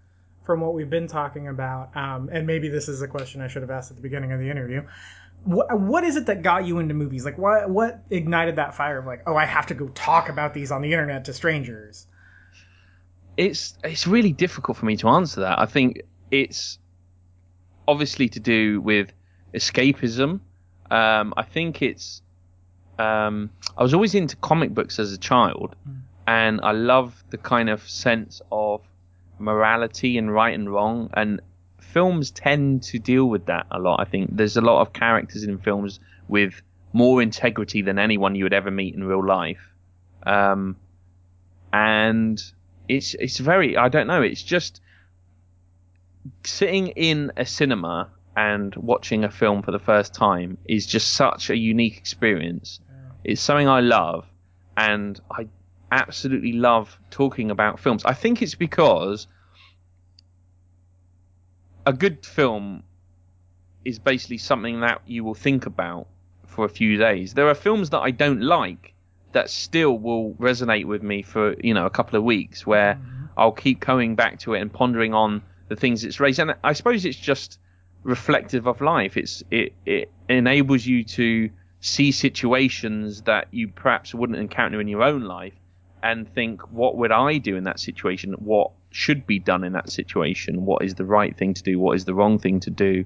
[0.46, 3.62] from what we've been talking about, um, and maybe this is a question I should
[3.64, 4.84] have asked at the beginning of the interview.
[5.46, 7.26] What, what is it that got you into movies?
[7.26, 10.54] Like, what what ignited that fire of like, oh, I have to go talk about
[10.54, 12.06] these on the internet to strangers?
[13.38, 15.58] It's it's really difficult for me to answer that.
[15.58, 16.80] I think it's
[17.88, 19.14] obviously to do with
[19.54, 20.40] escapism.
[20.90, 22.24] Um, I think it's
[22.98, 25.76] um, I was always into comic books as a child,
[26.28, 28.82] and I love the kind of sense of
[29.38, 31.12] morality and right and wrong.
[31.14, 31.40] And
[31.80, 34.00] films tend to deal with that a lot.
[34.00, 36.62] I think there's a lot of characters in films with
[36.94, 39.62] more integrity than anyone you would ever meet in real life.
[40.24, 40.78] Um,
[41.72, 42.42] and
[42.88, 44.24] it's it's very I don't know.
[44.24, 44.82] It's just
[46.44, 51.50] sitting in a cinema and watching a film for the first time is just such
[51.50, 52.80] a unique experience.
[53.24, 54.26] It's something I love,
[54.76, 55.48] and I
[55.92, 58.04] absolutely love talking about films.
[58.06, 59.28] I think it's because
[61.86, 62.84] a good film
[63.86, 66.08] is basically something that you will think about
[66.48, 67.34] for a few days.
[67.34, 68.94] There are films that I don't like
[69.34, 73.26] that still will resonate with me for you know a couple of weeks, where mm-hmm.
[73.38, 76.40] I'll keep coming back to it and pondering on the things it's raised.
[76.40, 77.60] And I suppose it's just
[78.04, 79.18] reflective of life.
[79.18, 81.50] It's it it enables you to
[81.80, 85.54] see situations that you perhaps wouldn't encounter in your own life
[86.02, 88.34] and think, what would I do in that situation?
[88.34, 90.66] What should be done in that situation?
[90.66, 91.80] What is the right thing to do?
[91.80, 93.06] What is the wrong thing to do?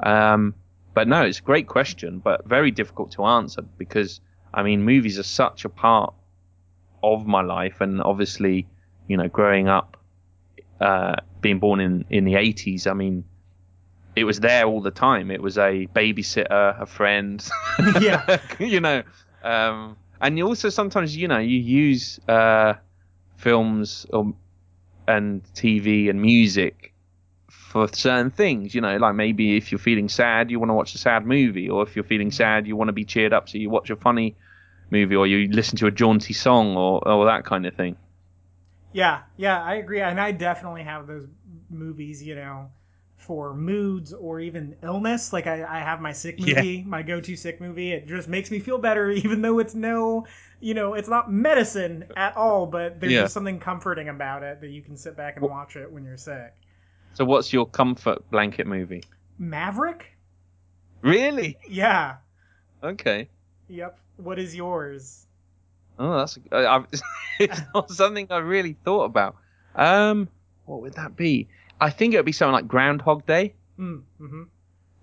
[0.00, 0.54] Um,
[0.94, 4.20] but no, it's a great question, but very difficult to answer because,
[4.52, 6.14] I mean, movies are such a part
[7.02, 7.80] of my life.
[7.80, 8.66] And obviously,
[9.08, 9.96] you know, growing up,
[10.80, 13.24] uh, being born in, in the 80s, I mean,
[14.14, 15.30] it was there all the time.
[15.30, 17.46] It was a babysitter, a friend.
[18.00, 18.38] yeah.
[18.58, 19.02] you know,
[19.42, 22.74] um, and you also sometimes you know you use uh,
[23.36, 24.32] films or
[25.08, 26.94] and TV and music
[27.48, 28.74] for certain things.
[28.74, 31.68] You know, like maybe if you're feeling sad, you want to watch a sad movie,
[31.68, 33.96] or if you're feeling sad, you want to be cheered up, so you watch a
[33.96, 34.36] funny
[34.90, 37.96] movie, or you listen to a jaunty song, or or that kind of thing.
[38.92, 41.26] Yeah, yeah, I agree, and I definitely have those
[41.70, 42.22] movies.
[42.22, 42.70] You know
[43.22, 45.32] for moods or even illness.
[45.32, 46.84] Like I, I have my sick movie, yeah.
[46.84, 47.92] my go-to sick movie.
[47.92, 50.26] It just makes me feel better, even though it's no,
[50.60, 52.66] you know, it's not medicine at all.
[52.66, 53.22] But there's yeah.
[53.22, 56.16] just something comforting about it that you can sit back and watch it when you're
[56.16, 56.54] sick.
[57.14, 59.04] So, what's your comfort blanket movie?
[59.38, 60.16] Maverick.
[61.02, 61.58] Really?
[61.68, 62.16] Yeah.
[62.82, 63.28] Okay.
[63.68, 63.98] Yep.
[64.16, 65.26] What is yours?
[65.98, 66.84] Oh, that's I,
[67.38, 69.36] it's not something I really thought about.
[69.74, 70.28] Um,
[70.66, 71.48] what would that be?
[71.80, 73.54] I think it would be something like Groundhog Day.
[73.78, 74.42] Mm, mm-hmm.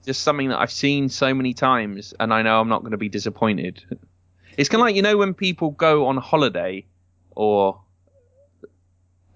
[0.06, 2.98] Just something that I've seen so many times, and I know I'm not going to
[2.98, 3.84] be disappointed.
[4.58, 6.86] It's kind of like you know when people go on holiday,
[7.36, 7.82] or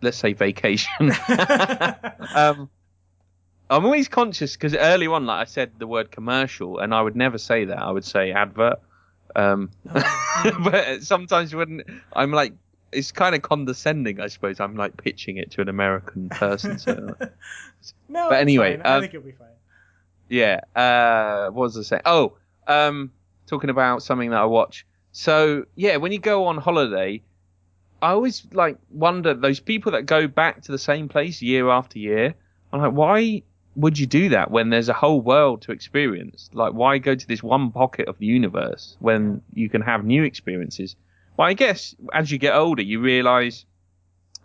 [0.01, 1.11] let's say vacation.
[2.35, 2.69] um,
[3.69, 7.15] I'm always conscious because early on, like I said, the word commercial, and I would
[7.15, 7.79] never say that.
[7.79, 8.79] I would say advert.
[9.35, 12.53] Um, Oh, but sometimes when I'm like,
[12.91, 14.59] it's kind of condescending, I suppose.
[14.59, 16.77] I'm like pitching it to an American person.
[16.79, 17.15] So
[18.09, 18.85] no, But anyway, fine.
[18.85, 19.47] I um, think it'll be fine.
[20.29, 20.59] yeah.
[20.75, 22.01] Uh, what was I saying?
[22.05, 23.11] Oh, um,
[23.47, 24.85] talking about something that I watch.
[25.11, 27.21] So yeah, when you go on holiday,
[28.01, 31.99] I always like wonder those people that go back to the same place year after
[31.99, 32.33] year.
[32.71, 33.43] I'm like, why
[33.75, 36.49] would you do that when there's a whole world to experience?
[36.53, 40.23] Like, why go to this one pocket of the universe when you can have new
[40.23, 40.95] experiences?
[41.37, 43.65] Well, I guess as you get older, you realize,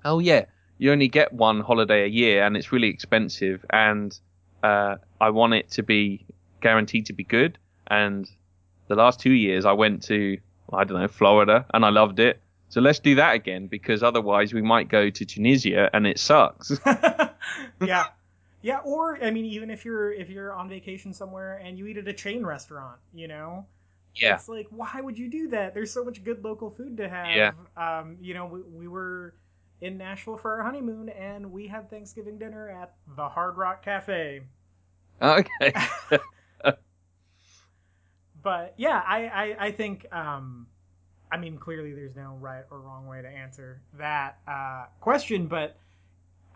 [0.05, 0.47] oh yeah,
[0.79, 4.18] you only get one holiday a year, and it's really expensive, and
[4.62, 6.24] uh, I want it to be
[6.62, 7.59] guaranteed to be good.
[7.89, 8.29] And
[8.87, 10.39] the last two years, I went to
[10.72, 12.41] I don't know Florida, and I loved it.
[12.70, 16.79] So let's do that again because otherwise we might go to Tunisia and it sucks.
[17.81, 18.09] yeah
[18.69, 21.99] yeah or i mean even if you're if you're on vacation somewhere and you eat
[21.99, 23.66] at a chain restaurant you know
[24.16, 24.35] yeah.
[24.35, 27.37] it's like why would you do that there's so much good local food to have
[27.37, 27.53] Yeah.
[27.77, 29.35] um you know we, we were
[29.81, 34.43] in nashville for our honeymoon and we had thanksgiving dinner at the hard rock cafe
[35.23, 35.73] Okay.
[38.43, 40.66] but yeah i i, I think um
[41.31, 45.77] i mean clearly there's no right or wrong way to answer that uh question but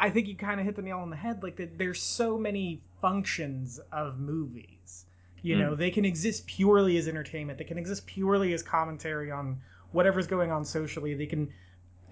[0.03, 2.37] i think you kind of hit the nail on the head like that there's so
[2.37, 5.07] many functions of movies.
[5.45, 9.61] You know they can exist purely as entertainment they can exist purely as commentary on
[9.91, 11.49] whatever's going on socially they can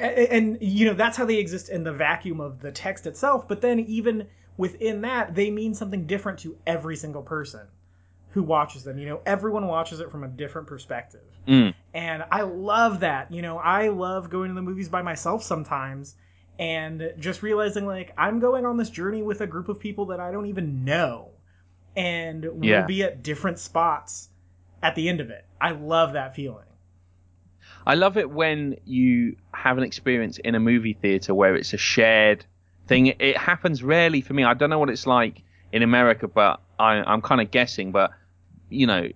[0.00, 3.46] a- and, you know that's how they exist in the vacuum of the text itself
[3.46, 4.26] but then even
[4.56, 7.60] within that they mean something different to every single person
[8.30, 11.20] who watches them you know everyone watches it from a different perspective.
[11.46, 11.72] Mm.
[11.94, 16.16] and i love that you know i love going to the movies by myself sometimes
[16.60, 20.20] and just realizing like i'm going on this journey with a group of people that
[20.20, 21.30] i don't even know
[21.96, 22.80] and Yeah.
[22.80, 24.28] we'll be at different spots
[24.82, 26.64] at the end of it i love that feeling
[27.86, 31.78] I love it when you have an experience in a movie theater where it's a
[31.78, 32.44] shared
[32.86, 33.06] thing.
[33.06, 34.44] It happens rarely for me.
[34.44, 35.42] I don't know what it's like
[35.72, 37.90] in America, but I, I'm kind of guessing.
[37.90, 38.10] But
[38.68, 39.08] you know,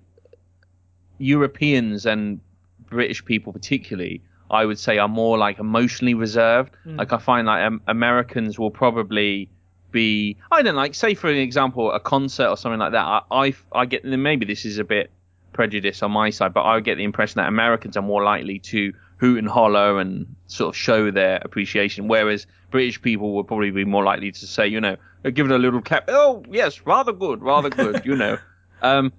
[1.18, 2.40] Europeans and
[2.86, 4.22] British people, particularly,
[4.55, 6.74] I would say, are more like emotionally reserved.
[6.86, 6.98] Mm.
[6.98, 9.50] Like I find like um, Americans will probably
[9.90, 13.05] be, I don't know, like say for an example, a concert or something like that.
[13.05, 15.11] I I, I get maybe this is a bit
[15.52, 18.92] prejudice on my side, but I get the impression that Americans are more likely to
[19.18, 23.84] hoot and holler and sort of show their appreciation, whereas British people would probably be
[23.84, 24.96] more likely to say, you know,
[25.32, 26.05] give it a little clap.
[26.09, 28.38] Oh yes, rather good, rather good, you know.
[28.82, 29.14] Um,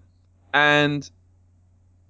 [0.53, 1.09] and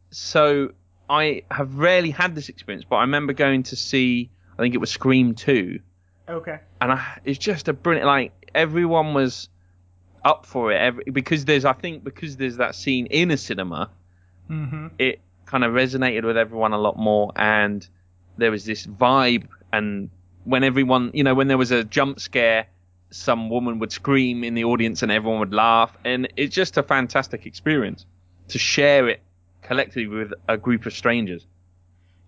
[0.09, 0.73] so
[1.09, 4.79] I have rarely had this experience, but I remember going to see, I think it
[4.79, 5.79] was Scream 2,
[6.29, 6.59] okay.
[6.81, 9.49] And I, it's just a brilliant, like, everyone was
[10.23, 10.77] up for it.
[10.77, 13.89] Every, because there's, I think, because there's that scene in a cinema,
[14.49, 14.87] mm-hmm.
[14.97, 17.87] it kind of resonated with everyone a lot more, and
[18.37, 20.09] there was this vibe, and
[20.43, 22.67] when everyone, you know, when there was a jump scare,
[23.11, 26.83] some woman would scream in the audience and everyone would laugh, and it's just a
[26.83, 28.05] fantastic experience
[28.47, 29.21] to share it
[29.65, 31.47] collectively with a group of strangers.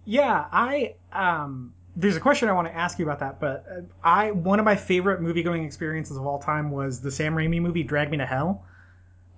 [0.06, 3.82] Yeah, I um there's a question I want to ask you about that, but uh,
[4.04, 7.62] I one of my favorite movie going experiences of all time was the Sam Raimi
[7.62, 8.66] movie Drag Me to Hell.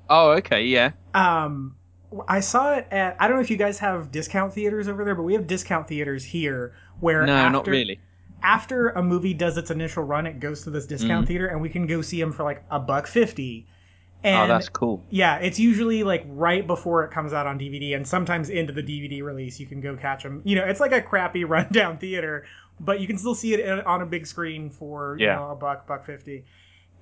[0.09, 0.93] Oh, okay, yeah.
[1.13, 1.75] Um
[2.27, 5.15] I saw it at I don't know if you guys have discount theaters over there,
[5.15, 8.01] but we have discount theaters here where No, after, not really.
[8.43, 11.27] after a movie does its initial run, it goes to this discount Mhm.
[11.27, 13.07] theater and we can go see them for like a buck
[14.23, 14.37] 50.
[14.37, 15.03] Oh, that's cool.
[15.09, 18.83] yeah, it's usually like right before it comes out on DVD, and sometimes into the
[18.83, 20.41] DVD release, you can go catch them.
[20.45, 22.45] You know, it's like a crappy rundown theater,
[22.79, 25.35] but you can still see it in- on a big screen for you Yeah.
[25.35, 26.45] know a buck, buck fifty.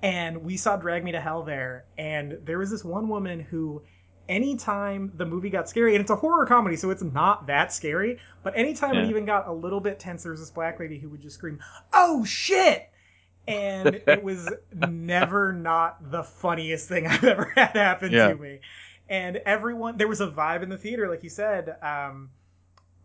[0.02, 3.82] And we saw Drag Me to Hell there, and there was this one woman who,
[4.28, 8.18] anytime the movie got scary, and it's a horror comedy, so it's not that scary,
[8.44, 11.08] but anytime it even got a little bit tense, there was this black lady who
[11.08, 11.58] would just scream,
[11.92, 12.88] "Oh shit!"
[13.48, 18.28] And it was never not the funniest thing I've ever had happen Yeah.
[18.28, 18.60] to me.
[19.08, 22.30] And everyone, there was a vibe in the theater, like you said, um,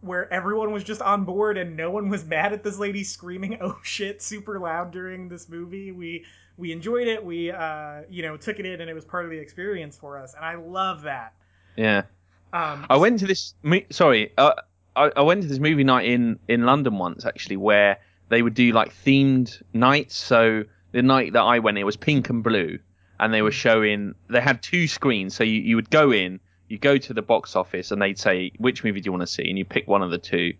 [0.01, 3.57] where everyone was just on board and no one was mad at this lady screaming
[3.61, 5.91] "oh shit" super loud during this movie.
[5.93, 6.25] We
[6.57, 7.23] we enjoyed it.
[7.23, 10.17] We uh, you know took it in, and it was part of the experience for
[10.17, 10.33] us.
[10.33, 11.33] And I love that.
[11.77, 12.03] Yeah.
[12.51, 13.53] Um, I went to this.
[13.91, 14.53] Sorry, uh,
[14.95, 17.97] I, I went to this movie night in in London once actually, where
[18.33, 20.15] they would do like themed nights.
[20.17, 22.79] So the night that I went, it was pink and blue,
[23.19, 24.15] and they were showing.
[24.29, 27.55] They had two screens, so you, you would go in, you go to the box
[27.55, 30.01] office, and they'd say which movie do you want to see, and you pick one
[30.01, 30.53] of the two.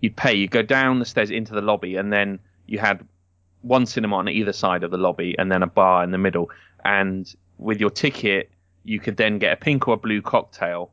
[0.00, 0.34] You'd pay.
[0.34, 3.06] You go down the stairs into the lobby, and then you had
[3.62, 6.50] one cinema on either side of the lobby, and then a bar in the middle.
[6.84, 8.50] And with your ticket,
[8.82, 10.90] you could then get a pink or a blue cocktail,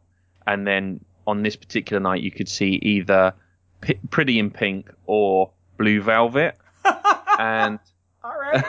[0.48, 3.34] and then on this particular night you could see either
[3.82, 5.52] P- Pretty in Pink or
[5.82, 6.56] Blue Velvet,
[7.40, 7.80] and
[8.24, 8.64] All right.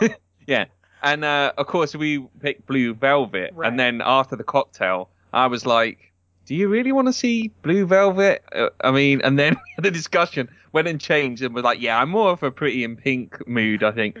[0.46, 0.66] yeah,
[1.02, 3.68] and uh, of course we picked Blue Velvet, Right.
[3.68, 6.12] and then after the cocktail, I was like,
[6.46, 10.48] "Do you really want to see Blue Velvet?" Uh, I mean, and then the discussion
[10.72, 13.82] went and changed, and was like, "Yeah, I'm more of a Pretty in Pink mood,
[13.82, 14.18] I think."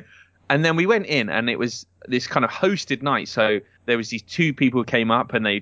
[0.48, 3.28] And then we went in, and it was this kind of hosted night.
[3.28, 5.60] So there was these two people who came up, and they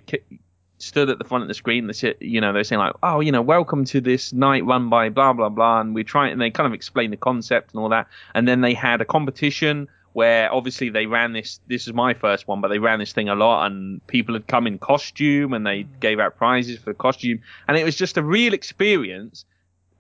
[0.83, 1.87] stood at the front of the screen.
[1.87, 4.89] They said, you know, they're saying like, "Oh, you know, welcome to this night run
[4.89, 7.81] by blah blah blah," and we try and they kind of explained the concept and
[7.81, 8.09] all that.
[8.35, 11.61] And then they had a competition where obviously they ran this.
[11.69, 14.47] This is my first one, but they ran this thing a lot, and people had
[14.47, 18.17] come in costume, and they gave out prizes for the costume, and it was just
[18.17, 19.45] a real experience.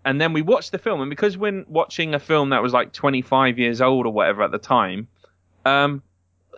[0.04, 2.92] And then we watched the film, and because when watching a film that was like
[2.92, 5.08] 25 years old or whatever at the time,
[5.66, 6.02] um,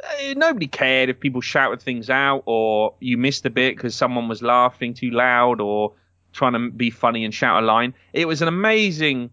[0.03, 4.29] Eh, nobody cared if people shouted things out or you missed a bit because someone
[4.29, 5.93] was laughing too loud or
[6.33, 7.95] trying to be funny and shout a line.
[8.13, 9.31] It was an amazing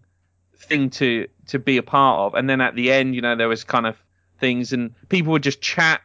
[0.56, 2.34] thing to to be a part of.
[2.34, 3.96] And then at the end, you know, there was kind of
[4.38, 6.00] things and people would just chat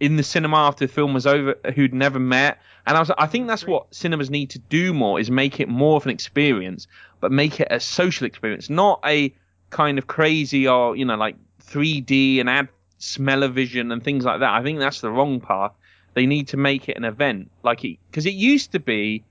[0.00, 2.58] in the cinema after the film was over who'd never met.
[2.86, 5.68] And I was I think that's what cinemas need to do more is make it
[5.68, 6.86] more of an experience,
[7.20, 9.34] but make it a social experience, not a
[9.70, 12.68] kind of crazy or, you know, like 3D and add
[12.98, 14.50] smell-o-vision and things like that.
[14.50, 15.72] I think that's the wrong path.
[16.14, 19.24] They need to make it an event, like it, because it used to be,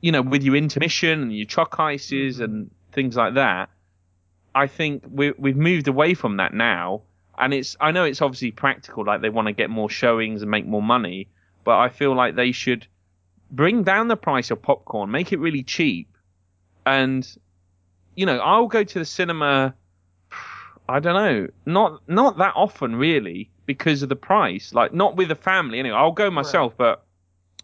[0.00, 2.44] you know, with your intermission and your choc ices mm-hmm.
[2.44, 3.70] and things like that.
[4.54, 7.02] I think we, we've moved away from that now,
[7.36, 7.76] and it's.
[7.80, 10.82] I know it's obviously practical, like they want to get more showings and make more
[10.82, 11.28] money,
[11.64, 12.86] but I feel like they should
[13.50, 16.08] bring down the price of popcorn, make it really cheap,
[16.86, 17.26] and
[18.14, 19.74] you know, I'll go to the cinema.
[20.88, 24.74] I don't know, not not that often really because of the price.
[24.74, 25.96] Like not with a family anyway.
[25.96, 27.04] I'll go myself, but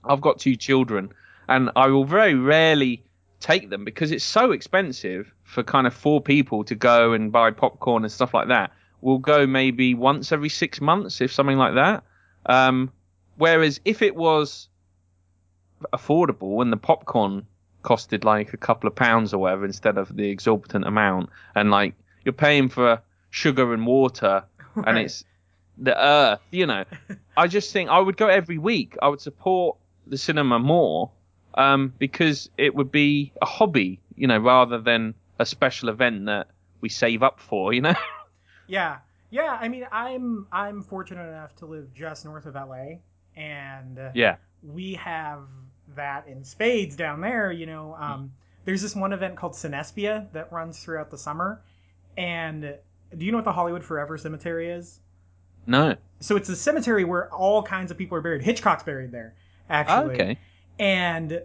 [0.05, 1.12] I've got two children,
[1.49, 3.05] and I will very rarely
[3.41, 7.51] take them because it's so expensive for kind of four people to go and buy
[7.51, 8.73] popcorn and stuff like that.
[9.03, 12.05] We'll go maybe once every six months, if something like that.
[12.47, 12.91] Um,
[13.37, 14.68] whereas if it was
[15.93, 17.47] affordable and the popcorn
[17.83, 21.95] costed like a couple of pounds or whatever instead of the exorbitant amount, and like
[22.25, 24.45] you're paying for sugar and water,
[24.87, 25.24] and it's
[25.78, 26.85] the earth, you know.
[27.37, 28.97] I just think I would go every week.
[29.01, 29.76] I would support
[30.07, 31.11] the cinema more
[31.55, 36.49] um, because it would be a hobby, you know, rather than a special event that
[36.81, 37.95] we save up for, you know.
[38.70, 38.99] Yeah,
[39.31, 39.59] yeah.
[39.61, 43.01] I mean, I'm I'm fortunate enough to live just north of LA,
[43.35, 44.37] and yeah.
[44.62, 45.43] we have
[45.97, 47.51] that in spades down there.
[47.51, 48.31] You know, um,
[48.64, 51.61] there's this one event called Cinespia that runs throughout the summer,
[52.16, 52.76] and
[53.16, 55.00] do you know what the Hollywood Forever Cemetery is?
[55.66, 55.96] No.
[56.20, 58.42] So it's a cemetery where all kinds of people are buried.
[58.42, 59.34] Hitchcock's buried there,
[59.68, 60.14] actually.
[60.14, 60.38] okay.
[60.78, 61.42] And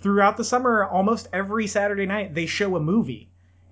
[0.00, 3.30] throughout the summer, almost every Saturday night, they show a movie.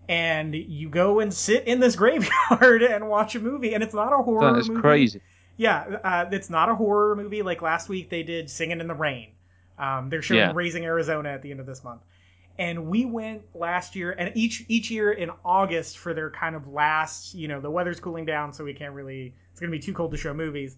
[0.09, 3.75] And you go and sit in this graveyard and watch a movie.
[3.75, 4.81] And it's not a horror That is movie.
[4.81, 5.21] crazy.
[5.57, 7.43] Yeah, uh, it's not a horror movie.
[7.43, 9.31] Like last week, they did Singing in the Rain.
[9.79, 10.53] Um, they're showing Yeah.
[10.55, 12.03] Raising Arizona at the end of this month.
[12.59, 16.69] And we went last year, and each each year in August for their kind of
[16.69, 19.35] last, you know, the weather's cooling down, so we can't really.
[19.51, 20.77] It's gonna be too cold to show movies.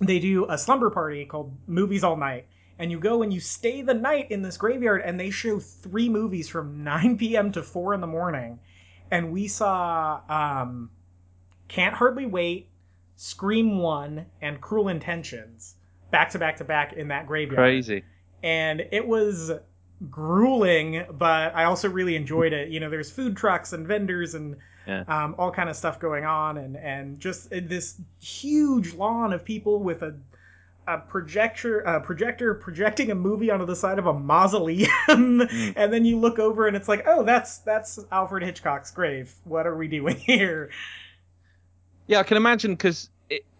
[0.00, 2.46] They do a slumber party called Movies All Night,
[2.78, 6.08] and you go and you stay the night in this graveyard, and they show three
[6.08, 7.52] movies from 9 p.m.
[7.52, 8.58] to 4 in the morning,
[9.10, 10.90] and we saw um,
[11.68, 12.68] Can't Hardly Wait,
[13.16, 15.74] Scream One, and Cruel Intentions
[16.10, 18.04] back to back to back in that graveyard Crazy.
[18.42, 19.50] and it was
[20.10, 22.68] grueling but i also really enjoyed it.
[22.70, 25.04] You know there's food trucks and vendors and Yeah.
[25.06, 29.80] um, all kind of stuff going on and and just this huge lawn of people
[29.80, 30.14] with a
[30.88, 34.88] a projector a projector projecting a movie onto the side of a mausoleum.
[35.76, 39.32] And then you look over and it's like oh that's that's alfred hitchcock's grave.
[39.44, 40.70] What are we doing here?
[42.08, 43.08] Yeah, I can imagine because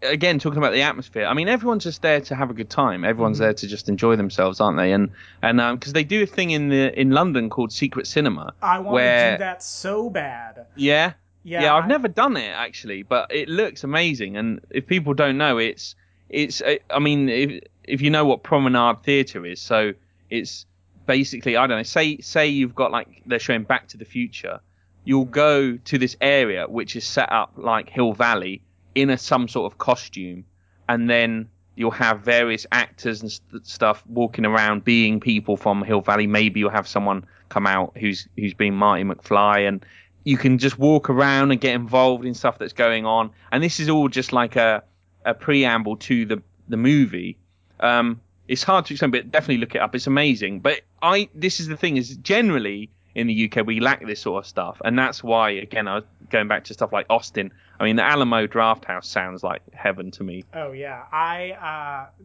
[0.01, 1.25] again, talking about the atmosphere.
[1.25, 3.03] I mean, everyone's just there to have a good time.
[3.03, 3.41] Everyone's Mhm.
[3.41, 4.91] there to just enjoy themselves, aren't they?
[4.91, 5.09] And
[5.41, 8.53] and because they do a thing in the in London called Secret Cinema.
[8.61, 11.13] i want to do that so bad Yeah.
[11.43, 14.37] yeah, Yeah, I've I- never done it actually, but it looks amazing.
[14.37, 15.95] And if people don't know, it's
[16.29, 16.61] it's.
[16.61, 19.93] uh, I mean, if if you know what Promenade Theatre is, so
[20.29, 20.65] it's
[21.05, 21.83] basically I don't know.
[21.83, 24.59] Say say you've got like they're showing Back to the Future,
[25.03, 28.61] you'll go to this area which is set up like Hill Valley
[28.95, 30.45] in a some sort of costume,
[30.87, 36.01] and then you'll have various actors and st- stuff walking around being people from Hill
[36.01, 36.27] Valley.
[36.27, 39.85] Maybe you'll have someone come out who's who's been Marty McFly, and
[40.23, 43.31] you can just walk around and get involved in stuff that's going on.
[43.51, 44.83] And this is all just like a
[45.25, 47.37] a preamble to the the movie.
[47.79, 49.95] Um, it's hard to explain, but definitely look it up.
[49.95, 50.59] It's amazing.
[50.59, 54.43] But I this is the thing is generally in the UK we lack this sort
[54.43, 57.51] of stuff, and that's why again I was going back to stuff like Austin.
[57.83, 60.45] I mean, the Alamo Draft House sounds like heaven to me.
[60.53, 61.51] Oh yeah, I.
[61.51, 62.23] Uh,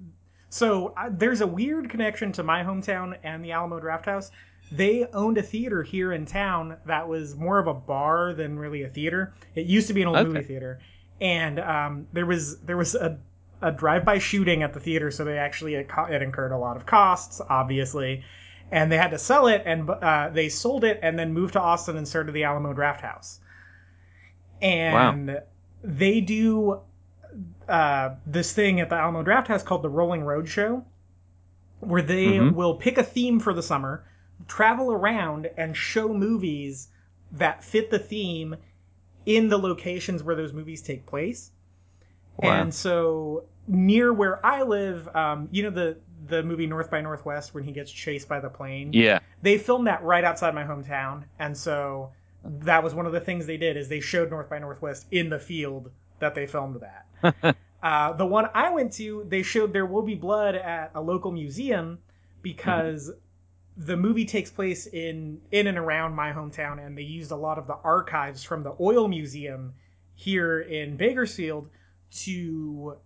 [0.51, 4.31] so uh, there's a weird connection to my hometown and the Alamo Draft House.
[4.71, 8.83] They owned a theater here in town that was more of a bar than really
[8.85, 9.35] a theater.
[9.55, 10.29] It used to be an old Okay.
[10.29, 10.79] movie theater,
[11.21, 13.19] and um, there was there was a
[13.61, 16.87] a drive-by shooting at the theater, so they actually it, it incurred a lot of
[16.87, 18.23] costs, obviously,
[18.71, 21.61] and they had to sell it, and uh, they sold it, and then moved to
[21.61, 23.41] Austin and started the Alamo Draft House,
[24.63, 25.41] and
[25.83, 26.81] they do
[27.69, 30.85] uh, this thing at the Alamo Draft House called the Rolling Road Show,
[31.81, 32.55] where they Mhm.
[32.55, 34.05] will pick a theme for the summer,
[34.47, 36.89] travel around, and show movies
[37.33, 38.57] that fit the theme
[39.27, 41.51] in the locations where those movies take place.
[42.39, 42.63] Wow.
[42.63, 47.55] And so near where I live, um, you know the the movie North by Northwest
[47.55, 49.21] when he gets chased by the plane Yeah.
[49.41, 52.11] they filmed that right outside my hometown and so
[52.49, 55.29] that was one of the things they did is they showed north by northwest in
[55.31, 59.87] the field that they filmed that uh, the one i went to they showed there
[59.87, 61.99] will be blood at a local museum
[62.43, 63.11] because
[63.77, 67.59] the movie takes place in in and around my hometown and they used a lot
[67.59, 69.75] of the archives from the oil museum
[70.15, 71.69] here in bakersfield
[72.11, 72.97] to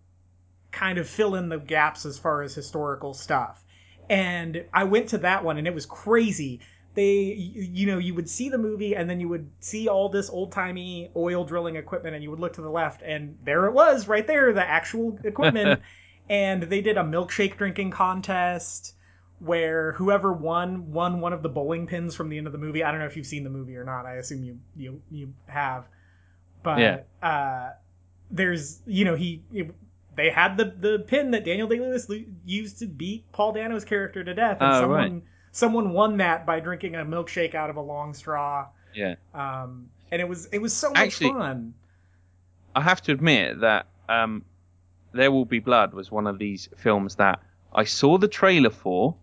[0.70, 3.62] kind of fill in the gaps as far as historical stuff
[4.08, 6.60] and I went to that one and it was crazy.
[6.94, 10.28] They, you know, you would see the movie and then you would see all this
[10.28, 13.72] old timey oil drilling equipment and you would look to the left and there it
[13.72, 15.80] was right there, the actual equipment.
[16.28, 18.94] and they did a milkshake drinking contest
[19.38, 22.84] where whoever won won one of the bowling pins from the end of the movie.
[22.84, 24.06] I don't know if you've seen the movie or not.
[24.06, 25.88] I assume you you you have.
[26.62, 27.02] But Yeah.
[27.22, 27.70] uh,
[28.30, 29.74] there's you know he it,
[30.14, 32.08] they had the the pin that Daniel Day Lewis
[32.44, 35.12] used to beat Paul Dano's character to death, and Oh, someone right.
[35.52, 38.66] Someone won that by drinking a milkshake out of a long straw.
[38.94, 39.14] Yeah.
[39.34, 41.74] Um, and it was it was so much Actually- fun.
[42.74, 44.44] I have to admit that um,
[45.12, 47.40] There Will Be Blood was one of these films that
[47.72, 49.14] I saw the trailer for,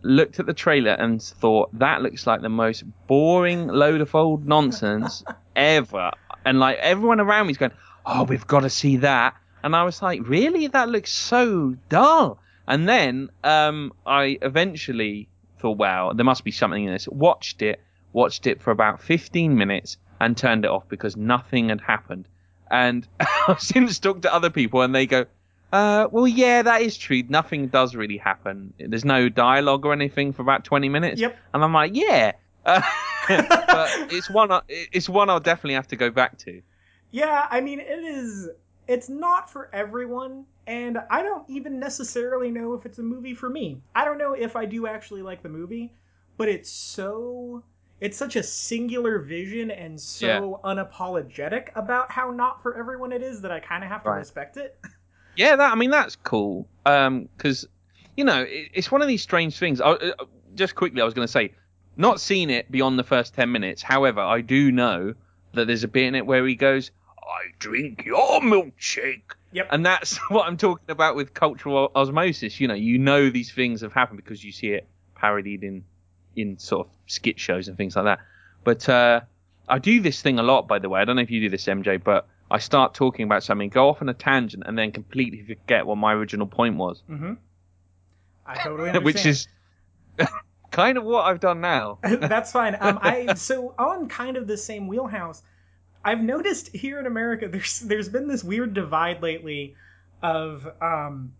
[0.00, 4.46] looked at the trailer and thought that looks like the most boring load of old
[4.46, 5.22] nonsense
[5.56, 6.10] ever.
[6.44, 7.72] And like everyone around me me's going,
[8.04, 10.66] "Oh, we've got to see that," and I was like, "Really?
[10.68, 16.84] That looks so dull." And then um, I eventually thought, "Wow, there must be something
[16.84, 17.80] in this." Watched it,
[18.12, 22.26] watched it for about 15 minutes, and turned it off because nothing had happened.
[22.70, 23.06] And
[23.48, 25.26] I've since talked to other people, and they go,
[25.72, 27.22] uh, well, yeah, that is true.
[27.28, 28.74] Nothing does really happen.
[28.78, 31.18] There's no dialogue or anything for about 20 minutes.
[31.20, 31.36] Yep.
[31.54, 32.32] And I'm like, yeah.
[32.66, 32.82] Uh,
[33.28, 34.52] but it's one.
[34.52, 36.60] I- It's one I'll definitely have to go back to.
[37.10, 38.48] Yeah, I mean, it is.
[38.86, 43.48] It's not for everyone, and I don't even necessarily know if it's a movie for
[43.50, 43.82] me.
[43.94, 45.94] I don't know if I do actually like the movie,
[46.36, 47.64] but it's so.
[48.00, 53.40] It's such a singular vision and so unapologetic about how not for everyone it is
[53.42, 54.18] that I kind of have to Right.
[54.18, 54.78] respect it.
[55.34, 55.72] Yeah, that.
[55.72, 56.68] I mean, that's cool.
[56.84, 57.66] Um, because
[58.16, 59.80] you know, it, it's one of these strange things.
[59.80, 61.54] I, uh, just quickly, I was going to say,
[61.96, 63.82] not seen it beyond the first 10 minutes.
[63.82, 65.14] However, I do know
[65.54, 66.90] that there's a bit in it where he goes,
[67.22, 69.68] "I drink your milkshake." Yep.
[69.70, 72.60] And that's what I'm talking about with cultural osmosis.
[72.60, 75.84] You know, you know these things have happened because you see it parodied in
[76.34, 78.20] in sort of skit shows and things like that.
[78.64, 79.20] But uh,
[79.68, 81.00] I do this thing a lot, by the way.
[81.00, 83.88] I don't know if you do this, MJ, but I start talking about something, go
[83.88, 87.34] off on a tangent, and then completely forget what my original point was, Mm-hmm.
[88.46, 89.04] I totally understand.
[89.04, 89.48] which is
[90.70, 91.98] kind of what I've done now.
[92.02, 92.76] That's fine.
[92.80, 95.42] Um, I so on kind of the same wheelhouse.
[96.04, 99.76] I've noticed here in America, there's there's been this weird divide lately
[100.22, 101.32] of um,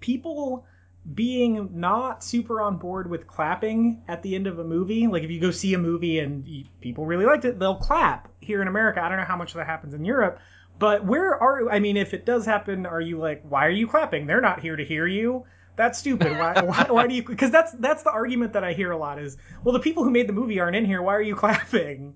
[0.00, 0.66] people
[1.14, 5.06] being not super on board with clapping at the end of a movie.
[5.06, 8.28] Like if you go see a movie and you, people really liked it, they'll clap.
[8.40, 10.38] Here in America, I don't know how much that happens in Europe,
[10.78, 13.86] but where are I mean, if it does happen, are you like, why are you
[13.86, 14.26] clapping?
[14.26, 15.44] They're not here to hear you.
[15.76, 16.32] That's stupid.
[16.32, 17.22] Why, why, why do you?
[17.22, 20.10] Because that's that's the argument that I hear a lot is, well, the people who
[20.10, 21.02] made the movie aren't in here.
[21.02, 22.14] Why are you clapping?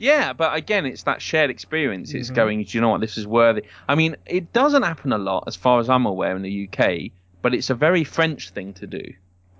[0.00, 2.14] Yeah, but again, it's that shared experience.
[2.14, 2.34] It's Mhm.
[2.34, 3.64] going, do you know what, this is worthy.
[3.86, 7.12] I mean, it doesn't happen a lot, as far as I'm aware, in the UK,
[7.42, 9.02] but it's a very French thing to do.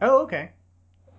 [0.01, 0.51] Oh, okay.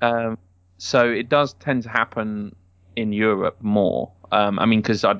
[0.02, 0.40] Um,
[0.80, 2.56] so it does tend to happen
[2.96, 4.12] in Europe more.
[4.32, 5.20] Um, I mean, because I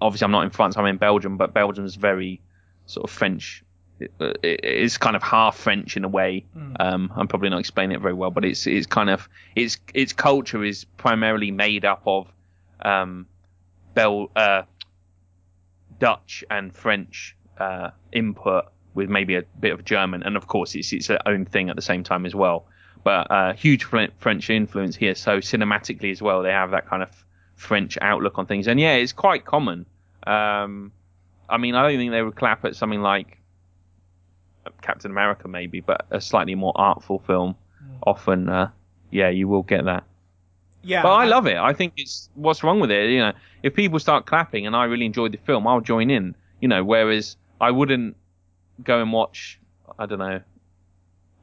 [0.00, 2.40] obviously I'm not in France, I'm in Belgium, but Belgium's very
[2.86, 3.62] sort of French.
[4.00, 6.44] It, it, it's kind of half French in a way.
[6.58, 6.76] Mm.
[6.80, 10.12] Um, I'm probably not explaining it very well, but it's it's kind of its its
[10.12, 12.26] culture is primarily made up of
[12.80, 13.26] um,
[13.94, 14.62] Bel uh,
[15.98, 20.92] Dutch and French uh, input with maybe a bit of German, and of course it's
[20.92, 22.66] its own thing at the same time as well.
[23.04, 27.10] But uh, huge French influence here, so cinematically as well, they have that kind of
[27.54, 29.86] French outlook on things, and yeah, it's quite common.
[30.26, 30.92] Um,
[31.48, 33.38] I mean, I don't think they would clap at something like
[34.82, 37.54] Captain America, maybe, but a slightly more artful film.
[37.84, 37.98] Mm.
[38.06, 38.70] Often, uh,
[39.10, 40.04] yeah, you will get that.
[40.86, 41.56] Yeah, but I, love it.
[41.56, 43.10] I think it's what's wrong with it.
[43.10, 43.32] You know,
[43.62, 46.36] if people start clapping and I really enjoyed the film, I'll join in.
[46.60, 48.16] You know, whereas I wouldn't
[48.82, 49.58] go and watch.
[49.98, 50.40] I don't know.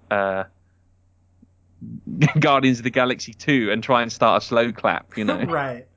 [0.10, 0.44] Uh,
[2.40, 5.44] Guardians of the Galaxy 2 and try and start a slow clap, you know.
[5.44, 5.88] right.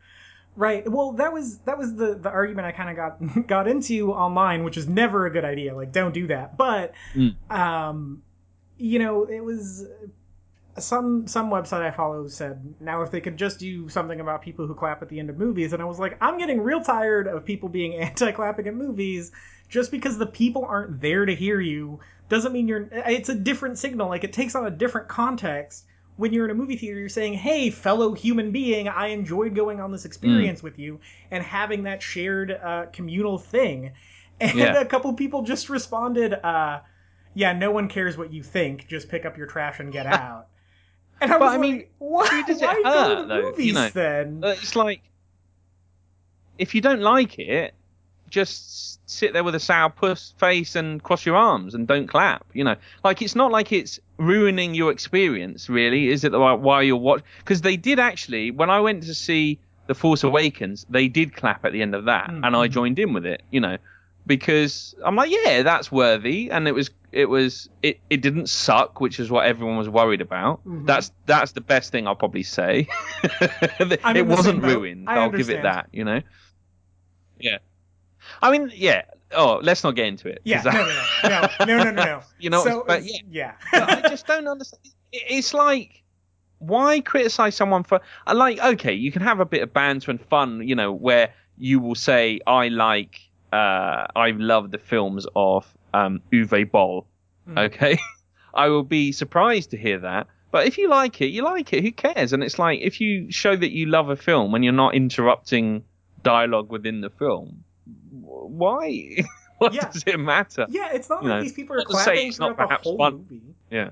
[0.57, 0.91] Right.
[0.91, 4.65] Well, that was that was the the argument I kind of got got into online,
[4.65, 5.77] which is never a good idea.
[5.77, 6.57] Like, don't do that.
[6.57, 7.35] But, mm.
[7.51, 8.23] um,
[8.79, 9.87] you know, it was
[10.79, 14.67] some some website I follow said now if they could just do something about people
[14.67, 17.27] who clap at the end of movies, and I was like, I'm getting real tired
[17.27, 19.33] of people being anti-clapping at movies
[19.69, 22.89] just because the people aren't there to hear you doesn't mean you're.
[22.93, 24.09] It's a different signal.
[24.09, 25.85] Like it takes on a different context
[26.17, 29.81] when you're in a movie theater, you're saying, "Hey, fellow human being, I enjoyed going
[29.81, 30.65] on this experience mm.
[30.65, 31.01] with you
[31.31, 33.93] and having that shared uh, communal thing."
[34.39, 34.79] And yeah.
[34.79, 36.81] a couple people just responded, uh,
[37.33, 38.87] "Yeah, no one cares what you think.
[38.87, 40.49] Just pick up your trash and get out."
[41.21, 43.43] And I but was I like, mean, "Why, who does it why hurt, the though?
[43.43, 45.03] movies You know, then?" Uh, It's like
[46.59, 47.75] if you don't like it,
[48.31, 52.45] just sit there with a sour puss face and cross your arms and don't clap.
[52.53, 56.33] You know, like it's not like it's ruining your experience, really, is it?
[56.33, 58.51] While you're watching, because they did actually.
[58.51, 62.07] When I went to see The Force Awakens, they did clap at the end of
[62.07, 62.45] that, mm-hmm.
[62.45, 63.43] and I joined in with it.
[63.51, 63.79] You know,
[64.27, 66.91] because I'm like, yeah, that's worthy, and it was.
[67.17, 70.61] It was it, it didn't suck, which is what everyone was worried about.
[70.61, 70.85] Mm-hmm.
[70.85, 72.89] That's that's the best thing I'll probably say.
[73.81, 75.09] it wasn't ruined.
[75.09, 76.21] I'll give it that, you know.
[77.39, 77.59] Yeah.
[78.43, 79.03] I mean, yeah.
[79.33, 80.41] Oh, let's not get into it.
[80.45, 80.85] Yeah, no, no,
[81.25, 82.21] no, no, no, no, no.
[82.39, 83.55] you know, so, but yeah, yeah.
[83.73, 84.83] but I just don't understand.
[85.11, 86.03] It's like,
[86.59, 88.01] why criticize someone for?
[88.27, 91.33] I like, okay, you can have a bit of banter and fun, you know, where
[91.57, 93.21] you will say, I like,
[93.53, 95.67] uh, I love the films of
[95.97, 97.07] um, Uwe Boll.
[97.49, 97.67] Mm.
[97.67, 97.99] Okay,
[98.55, 100.27] I will be surprised to hear that.
[100.51, 101.83] But if you like it, you like it.
[101.83, 102.33] Who cares?
[102.33, 105.85] And it's like if you show that you love a film when you're not interrupting
[106.23, 107.65] dialogue within the film,
[108.11, 109.17] why?
[109.59, 109.91] what yeah.
[109.91, 110.67] does it matter?
[110.69, 113.15] Yeah, it's not you like know, these people are clapping throughout the whole fun.
[113.17, 113.43] movie.
[113.71, 113.91] Yeah.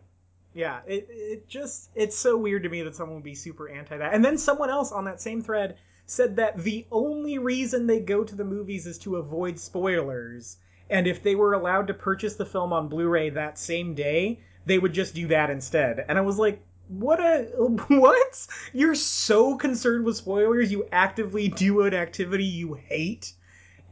[0.55, 3.97] Yeah, it it just it's so weird to me that someone would be super anti
[3.97, 4.15] that.
[4.15, 5.77] And then someone else on that same thread
[6.07, 10.57] said that the only reason they go to the movies is to avoid spoilers.
[10.91, 14.79] And if they were allowed to purchase the film on Blu-ray that same day, they
[14.79, 16.05] would just do that instead.
[16.09, 17.45] And I was like, what a
[17.89, 18.47] what?
[18.73, 23.33] You're so concerned with spoilers, you actively do an activity you hate?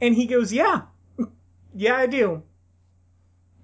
[0.01, 0.83] And he goes, "Yeah,
[1.75, 2.43] yeah, I do."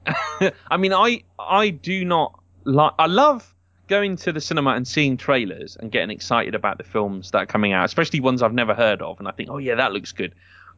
[0.71, 2.93] I mean, I I do not like.
[2.99, 3.55] I love
[3.89, 7.47] going to the cinema and seeing trailers and getting excited about the films that are
[7.47, 10.13] coming out, especially ones I've never heard of, and I think, oh yeah, that looks
[10.13, 10.35] good.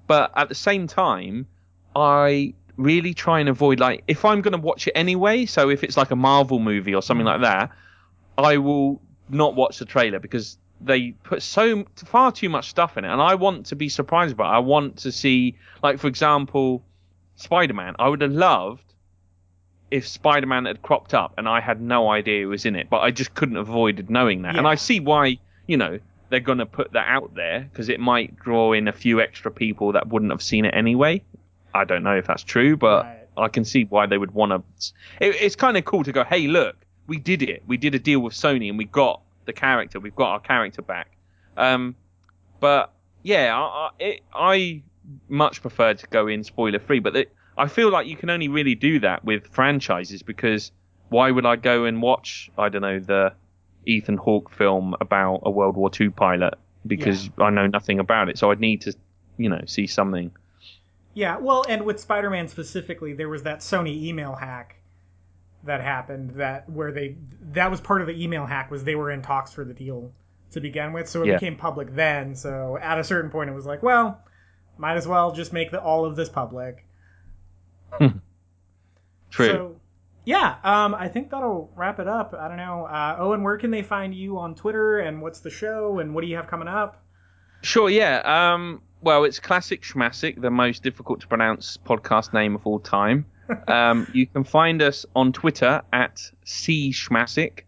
[0.07, 1.47] But at the same time,
[1.95, 5.47] I really try and avoid like if I'm going to watch it anyway.
[5.47, 7.31] So if it's like a Marvel movie or something mm.
[7.31, 7.71] like that,
[8.39, 13.05] I will not watch the trailer because they put so far too much stuff in
[13.05, 14.51] it, and I want to be surprised by.
[14.51, 14.57] It.
[14.57, 16.83] I want to see, like for example,
[17.37, 17.97] Spider Man.
[17.99, 18.85] I would have loved
[19.91, 22.89] if Spider Man had cropped up and I had no idea it was in it,
[22.89, 24.55] but I just couldn't avoid knowing that.
[24.55, 24.59] Yeah.
[24.59, 27.99] And I see why, you know, they're going to put that out there because it
[27.99, 31.23] might draw in a few extra people that wouldn't have seen it anyway.
[31.75, 33.29] I don't know if that's true, but right.
[33.37, 34.93] I can see why they would want to.
[35.21, 37.63] It, it's kind of cool to go, hey, look, we did it.
[37.67, 40.01] We did a deal with Sony and we got the character.
[40.01, 41.11] We've got our character back.
[41.57, 41.97] Um,
[42.61, 42.93] but
[43.23, 44.83] yeah, I, I, it, I
[45.29, 47.01] much prefer to go in spoiler free.
[47.01, 50.73] But it, I feel like you can only really do that with franchises because
[51.09, 53.33] why would I go and watch I don't know the
[53.87, 56.55] Ethan Hawke film about a World War II pilot
[56.87, 57.45] because yeah.
[57.45, 58.39] I know nothing about it.
[58.39, 58.95] So I'd need to
[59.37, 60.31] you know see something.
[61.15, 64.81] Yeah, well, and with Spider-Man specifically, there was that Sony email hack
[65.65, 67.17] that happened that where they
[67.53, 70.13] that was part of the email hack was they were in talks for the deal
[70.53, 71.35] to begin with so it yeah.
[71.35, 74.23] became public then so at a certain point it was like well
[74.79, 76.87] might as well just make the, all of this public.
[77.99, 78.13] True.
[79.47, 79.77] So
[80.25, 82.35] yeah um, i think that'll wrap it up.
[82.39, 85.51] I don't know uh, owen where can they find you on twitter and what's the
[85.51, 87.05] show and what do you have coming up?
[87.63, 92.67] Sure yeah um, well it's classic schmassic the most difficult to pronounce podcast name of
[92.67, 93.25] all time
[93.69, 97.61] um, you can find us on Twitter at cschmassic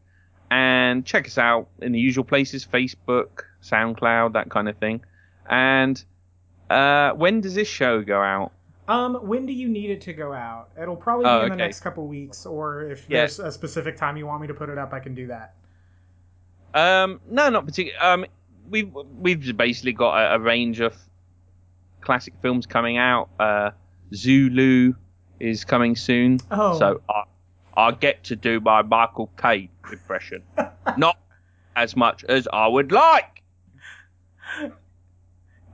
[0.50, 5.02] and check us out in the usual places Facebook, SoundCloud, that kind of thing.
[5.48, 6.00] And
[6.70, 8.52] uh, when does this show go out?
[8.86, 10.68] Um, when do you need it to go out?
[10.80, 11.56] It'll probably be Oh, in the okay.
[11.64, 13.20] next couple weeks, or if Yeah.
[13.20, 15.54] there's a specific time you want me to put it up, I can do that.
[16.74, 17.98] Um, no, not particularly.
[17.98, 18.26] Um,
[18.68, 20.94] we've we've basically got a, a range of
[22.02, 23.30] classic films coming out.
[23.40, 23.70] Uh,
[24.14, 24.94] Zulu
[25.40, 26.78] is coming soon, Oh.
[26.78, 27.22] so I
[27.74, 30.42] I get to do my Michael Caine impression,
[30.98, 31.16] not
[31.74, 33.42] as much as I would like.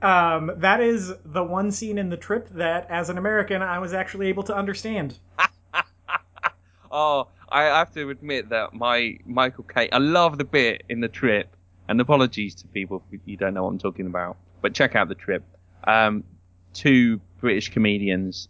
[0.01, 3.93] Um, that is the one scene in the trip that, as an American, I was
[3.93, 5.17] actually able to understand.
[6.91, 9.89] Oh, I have to admit that my Michael Caine.
[9.91, 11.55] I love the bit in the trip,
[11.87, 15.07] and apologies to people if you don't know what I'm talking about, but check out
[15.07, 15.43] the trip.
[15.83, 16.23] Um,
[16.73, 18.49] two British comedians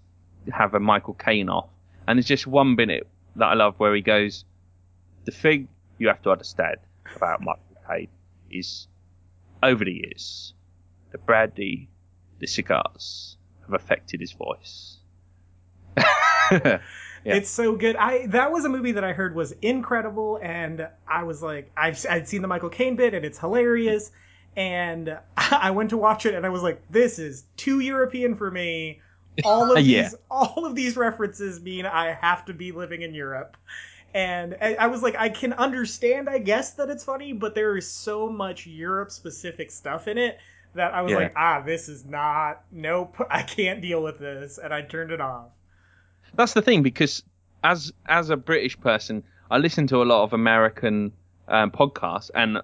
[0.51, 1.69] have a Michael Caine off,
[2.07, 4.45] and there's just one minute that I love where he goes,
[5.25, 5.67] "The thing
[5.97, 6.77] you have to understand
[7.15, 8.07] about Michael Caine
[8.49, 8.87] is,
[9.61, 10.53] over the years,
[11.11, 11.89] the brandy,
[12.39, 14.97] the cigars have affected his voice."
[17.25, 17.35] Yeah.
[17.35, 17.95] It's so good.
[17.97, 22.03] I that was a movie that I heard was incredible, and I was like, I've
[22.09, 24.09] I'd seen the Michael Caine bit, and it's hilarious.
[24.55, 28.49] And I went to watch it, and I was like, this is too European for
[28.51, 29.01] me.
[29.43, 29.85] All of Yeah.
[29.85, 33.57] these, all of these references mean I have to be living in Europe.
[34.13, 37.91] And I was like, I can understand, I guess, that it's funny, but there is
[37.91, 40.39] so much Europe specific stuff in it
[40.75, 41.15] that I was Yeah.
[41.15, 44.57] like, ah, this is not, nope, I can't deal with this.
[44.57, 45.51] And I turned it off.
[46.33, 47.23] that's the thing because
[47.63, 51.13] as as a British person, I listen to a lot of American
[51.47, 52.61] um, podcasts, and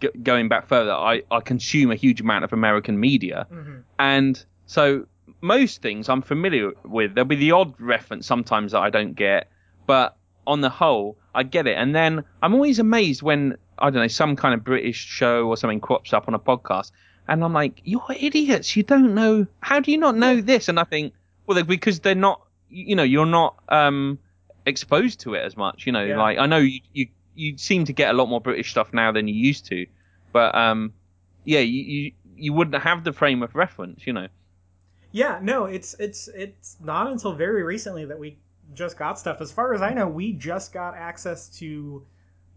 [0.00, 3.82] g- going back further, I I consume a huge amount of American media, Mhm.
[3.98, 5.06] and so
[5.40, 7.14] most things I'm familiar with.
[7.14, 9.50] There'll be the odd reference sometimes that I don't get,
[9.86, 10.16] but
[10.46, 11.76] on the whole, I get it.
[11.76, 15.56] And then I'm always amazed when I don't know some kind of British show or
[15.56, 16.92] something crops up on a podcast,
[17.28, 18.76] and I'm like, "You're idiots!
[18.76, 19.46] You don't know.
[19.60, 21.14] How do you not know this?" And I think,
[21.46, 22.42] well, they're- because they're not.
[22.68, 24.18] You know, you're not um,
[24.66, 25.86] exposed to it as much.
[25.86, 26.18] You know, Yeah.
[26.18, 27.06] like I know you, you
[27.40, 29.86] you seem to get a lot more British stuff now than you used to,
[30.32, 30.92] but um,
[31.44, 34.06] yeah, you, you you wouldn't have the frame of reference.
[34.06, 34.28] You know.
[35.12, 38.38] Yeah, no, it's it's it's not until very recently that we
[38.74, 39.40] just got stuff.
[39.40, 42.04] As far as I know, we just got access to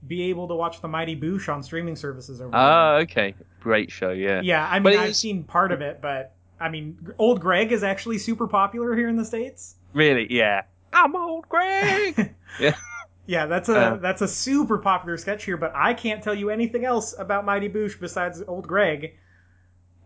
[0.07, 3.33] be able to watch the Mighty Boosh on streaming services over Ah, okay.
[3.61, 4.41] Great show, yeah.
[4.41, 7.71] Yeah, I But mean, I've it's- seen part of it, but I mean, Old Greg
[7.71, 9.75] is actually super popular here in the states.
[9.93, 10.63] Really, yeah.
[10.91, 12.35] I'm old Greg.
[12.59, 12.75] yeah.
[13.25, 13.95] Yeah, that's a Uh.
[13.97, 17.69] that's a super popular sketch here, but I can't tell you anything else about Mighty
[17.69, 19.01] Boosh besides Old Greg.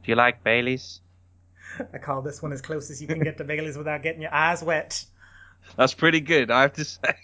[0.03, 1.01] Do you like Bailey's?
[1.93, 4.33] I call this one as close as you can get to Bailey's without getting your
[4.33, 5.03] eyes wet.
[5.75, 7.15] That's pretty good, I have to say.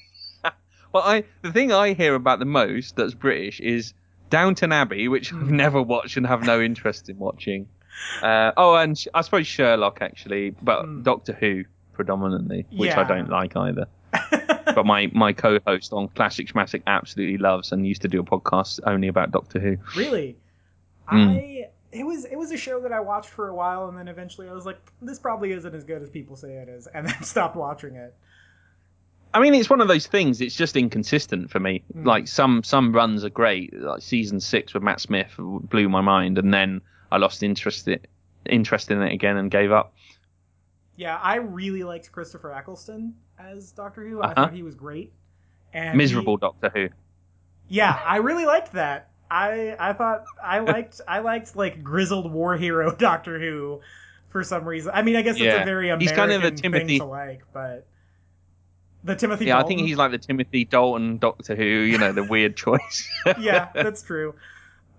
[0.92, 3.94] well, I the thing I hear about the most that's British is
[4.32, 5.56] Downton Abbey, which I've Hmm.
[5.56, 7.68] never watched and have no interest in watching.
[8.24, 11.04] Uh, oh, and I suppose Sherlock actually, but Hmm.
[11.04, 13.86] Doctor Who predominantly, which I don't like either.
[14.66, 18.80] But my, my co-host on Classic Schmassic absolutely loves and used to do a podcast
[18.86, 19.78] only about Doctor Who.
[19.96, 20.38] Really?
[21.12, 21.38] Mm.
[21.38, 24.08] I it was it was a show that I watched for a while and then
[24.08, 27.08] eventually I was like, this probably isn't as good as people say it is, and
[27.08, 28.14] then stopped watching it.
[29.34, 30.42] I mean, it's one of those things.
[30.42, 31.84] It's just inconsistent for me.
[31.96, 32.06] Mm.
[32.06, 33.74] Like some some runs are great.
[33.74, 38.08] Like season six with Matt Smith blew my mind, and then I lost interest it,
[38.46, 39.94] interest in it again and gave up.
[40.96, 43.16] Yeah, I really liked Christopher Eccleston
[43.52, 44.22] as Doctor Who.
[44.22, 44.34] I Uh-huh.
[44.36, 45.14] thought he was great.
[45.74, 46.90] And Miserable he- Doctor Who.
[47.68, 49.10] yeah, I really liked that.
[49.32, 53.82] I I thought I liked I liked like grizzled war hero Doctor Who
[54.30, 54.92] for some reason.
[54.94, 55.62] I mean, I guess it's Yeah.
[55.62, 57.88] a very American He's kind of the Timothy- thing to like, but
[59.04, 59.46] the Timothy.
[59.46, 61.64] Yeah, I think he's like the Timothy Dalton Doctor Who.
[61.64, 63.10] You know, the weird choice.
[63.40, 64.36] yeah, that's true.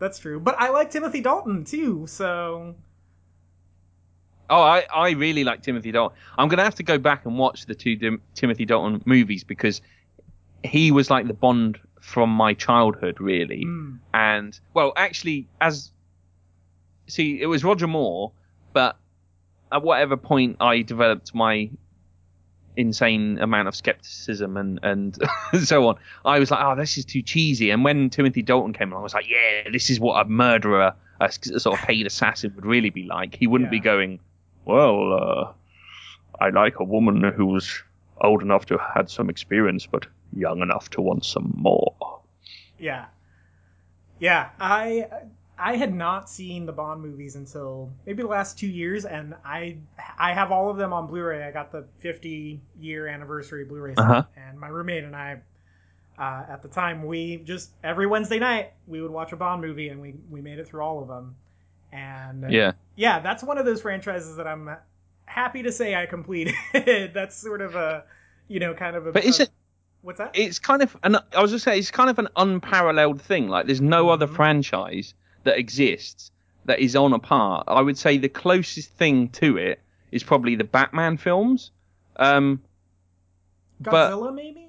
[0.00, 0.40] That's true.
[0.40, 2.74] But I like Timothy Dalton too, so
[4.50, 6.16] Oh, I, I really like Timothy Dalton.
[6.36, 9.42] I'm going to have to go back and watch the two Dim- Timothy Dalton movies
[9.44, 9.80] because
[10.62, 13.64] he was like the Bond from my childhood, really.
[13.64, 15.90] mm, And, well, actually, as.
[17.06, 18.32] See, it was Roger Moore,
[18.72, 18.96] but
[19.72, 21.70] at whatever point I developed my
[22.76, 25.18] insane amount of skepticism and, and
[25.64, 27.70] so on, I was like, oh, this is too cheesy.
[27.70, 30.94] And when Timothy Dalton came along, I was like, yeah, this is what a murderer,
[31.20, 33.34] a, sort of paid assassin would really be like.
[33.36, 34.18] He wouldn't be going,
[34.64, 35.52] well, uh,
[36.44, 37.82] I like a woman who's
[38.20, 41.94] old enough to have had some experience, but young enough to want some more.
[42.78, 43.06] yeah,
[44.18, 44.50] yeah.
[44.60, 45.06] I
[45.58, 49.76] I had not seen the Bond movies until maybe the last two years, and I
[50.18, 51.44] I have all of them on Blu-ray.
[51.44, 54.22] I got the 50 year anniversary Blu-ray set, Uh-huh.
[54.36, 55.40] and my roommate and I.
[56.16, 59.88] Uh, at the time, we just every Wednesday night we would watch a Bond movie,
[59.88, 61.34] and we we made it through all of them.
[61.92, 62.72] And Yeah.
[62.96, 64.70] Yeah, that's one of those franchises that I'm
[65.26, 66.54] happy to say I completed.
[67.14, 68.04] That's sort of a,
[68.48, 69.12] you know, kind of a.
[69.12, 69.50] But is it?
[70.02, 70.32] What's that?
[70.34, 71.16] It's kind of an.
[71.34, 73.48] I was just saying, it's kind of an unparalleled thing.
[73.48, 74.36] Like, there's no other Mhm.
[74.36, 75.14] franchise
[75.44, 76.30] that exists
[76.66, 77.64] that is on a par.
[77.66, 79.80] I would say the closest thing to it
[80.12, 81.70] is probably the Batman films.
[82.16, 82.62] Um,
[83.80, 84.68] but- Godzilla, maybe.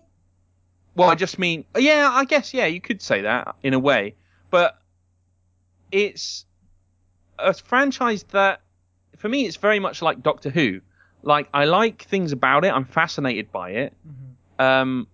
[0.96, 4.16] Well, I just mean, yeah, I guess, yeah, you could say that in a way,
[4.50, 4.80] but
[5.92, 6.45] it's
[7.40, 8.62] a franchise that,
[9.18, 10.82] for me, it's very much like Doctor Who.
[11.24, 12.74] Like, I like things about it.
[12.74, 13.94] I'm fascinated by it.
[14.08, 14.64] Mhm.
[14.64, 15.08] Um,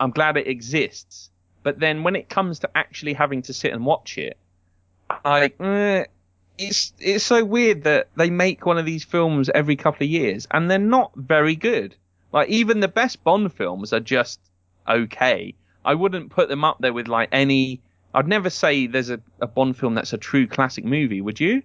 [0.00, 1.30] I'm glad it exists.
[1.62, 4.38] But then when it comes to actually having to sit and watch it,
[5.10, 6.04] I, eh,
[6.56, 10.46] it's it's so weird that they make one of these films every couple of years
[10.50, 11.94] and they're not very good.
[12.32, 14.40] Like even the best Bond films are just
[14.88, 15.54] okay.
[15.84, 17.80] I wouldn't put them up there with like any.
[18.14, 21.20] I'd never say there's a, a Bond film that's a true classic movie.
[21.20, 21.62] Would you?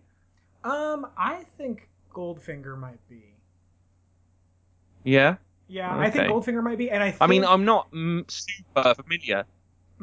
[0.63, 3.23] Um, I think Goldfinger might be.
[5.03, 5.35] Yeah.
[5.67, 7.11] Yeah, I think Goldfinger might be, and I.
[7.11, 9.45] Think, I mean, I'm not mm, super familiar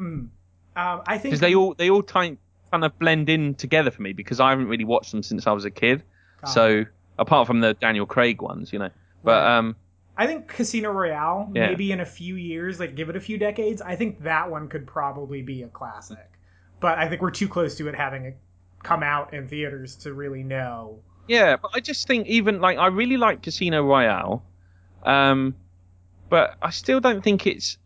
[0.01, 0.29] Mm.
[0.75, 2.37] Um, I think because they all they all kind
[2.71, 5.51] kind of blend in together for me because I haven't really watched them since I
[5.51, 6.03] was a kid.
[6.41, 6.51] God.
[6.51, 6.85] So
[7.19, 8.89] apart from the Daniel Craig ones, you know.
[9.23, 9.57] But Right.
[9.57, 9.75] um,
[10.17, 11.67] I think Casino Royale, Yeah.
[11.69, 14.67] maybe in a few years, like give it a few decades, I think that one
[14.67, 16.29] could probably be a classic.
[16.79, 18.37] But I think we're too close to it having it
[18.83, 20.99] come out in theaters to really know.
[21.27, 24.43] yeah, but I just think even like I really like Casino Royale,
[25.03, 25.55] um,
[26.29, 27.77] but I still don't think it's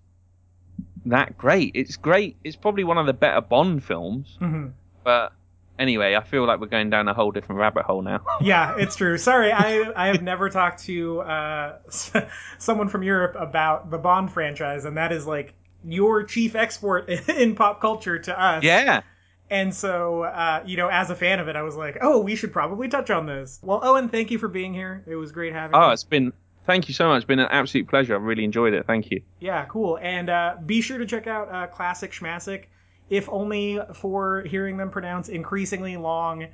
[1.06, 1.72] that great.
[1.76, 2.38] It's great.
[2.44, 4.38] It's probably one of the better Bond films.
[4.42, 4.72] Mhm.
[5.04, 5.34] But
[5.80, 8.22] anyway, I feel like we're going down a whole different rabbit hole now.
[8.42, 9.18] yeah, it's true.
[9.18, 11.78] Sorry, I I have never talked to uh,
[12.58, 15.54] someone from Europe about the Bond franchise, and that is like
[15.84, 18.64] your chief export in pop culture to us.
[18.64, 19.02] yeah.
[19.48, 22.36] And so, uh, you know, as a fan of it, I was like, oh, we
[22.36, 23.60] should probably touch on this.
[23.62, 25.04] Well, Owen, thank you for being here.
[25.06, 25.92] It was great having Oh, you.
[25.94, 26.34] it's been.
[26.66, 27.18] Thank you so much.
[27.18, 28.16] It's been an absolute pleasure.
[28.16, 28.88] I've really enjoyed it.
[28.88, 29.22] Thank you.
[29.40, 30.00] Yeah, cool.
[30.02, 32.64] And uh, be sure to check out uh, Classic Schmassic,
[33.10, 36.48] if only for hearing them pronounce increasingly long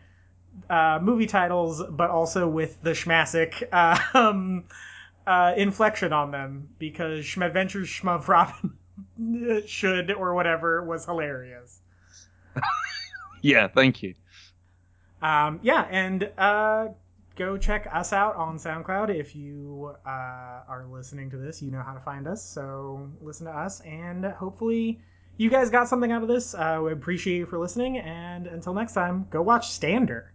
[0.70, 4.66] uh, movie titles, but also with the Schmassic uh, um,
[5.26, 11.80] uh, inflection on them, because Schmadventures Schmuv Robin should or whatever was hilarious.
[13.42, 13.68] Yeah.
[13.68, 14.14] Thank you.
[15.22, 16.90] Um, yeah, and uh,
[17.36, 20.10] go check us out on SoundCloud if you uh,
[20.68, 21.62] are listening to this.
[21.62, 25.02] You know how to find us, so listen to us, and hopefully
[25.42, 26.54] you guys got something out of this.
[26.54, 30.32] Uh, we appreciate you for listening, and until next time, go watch Stander.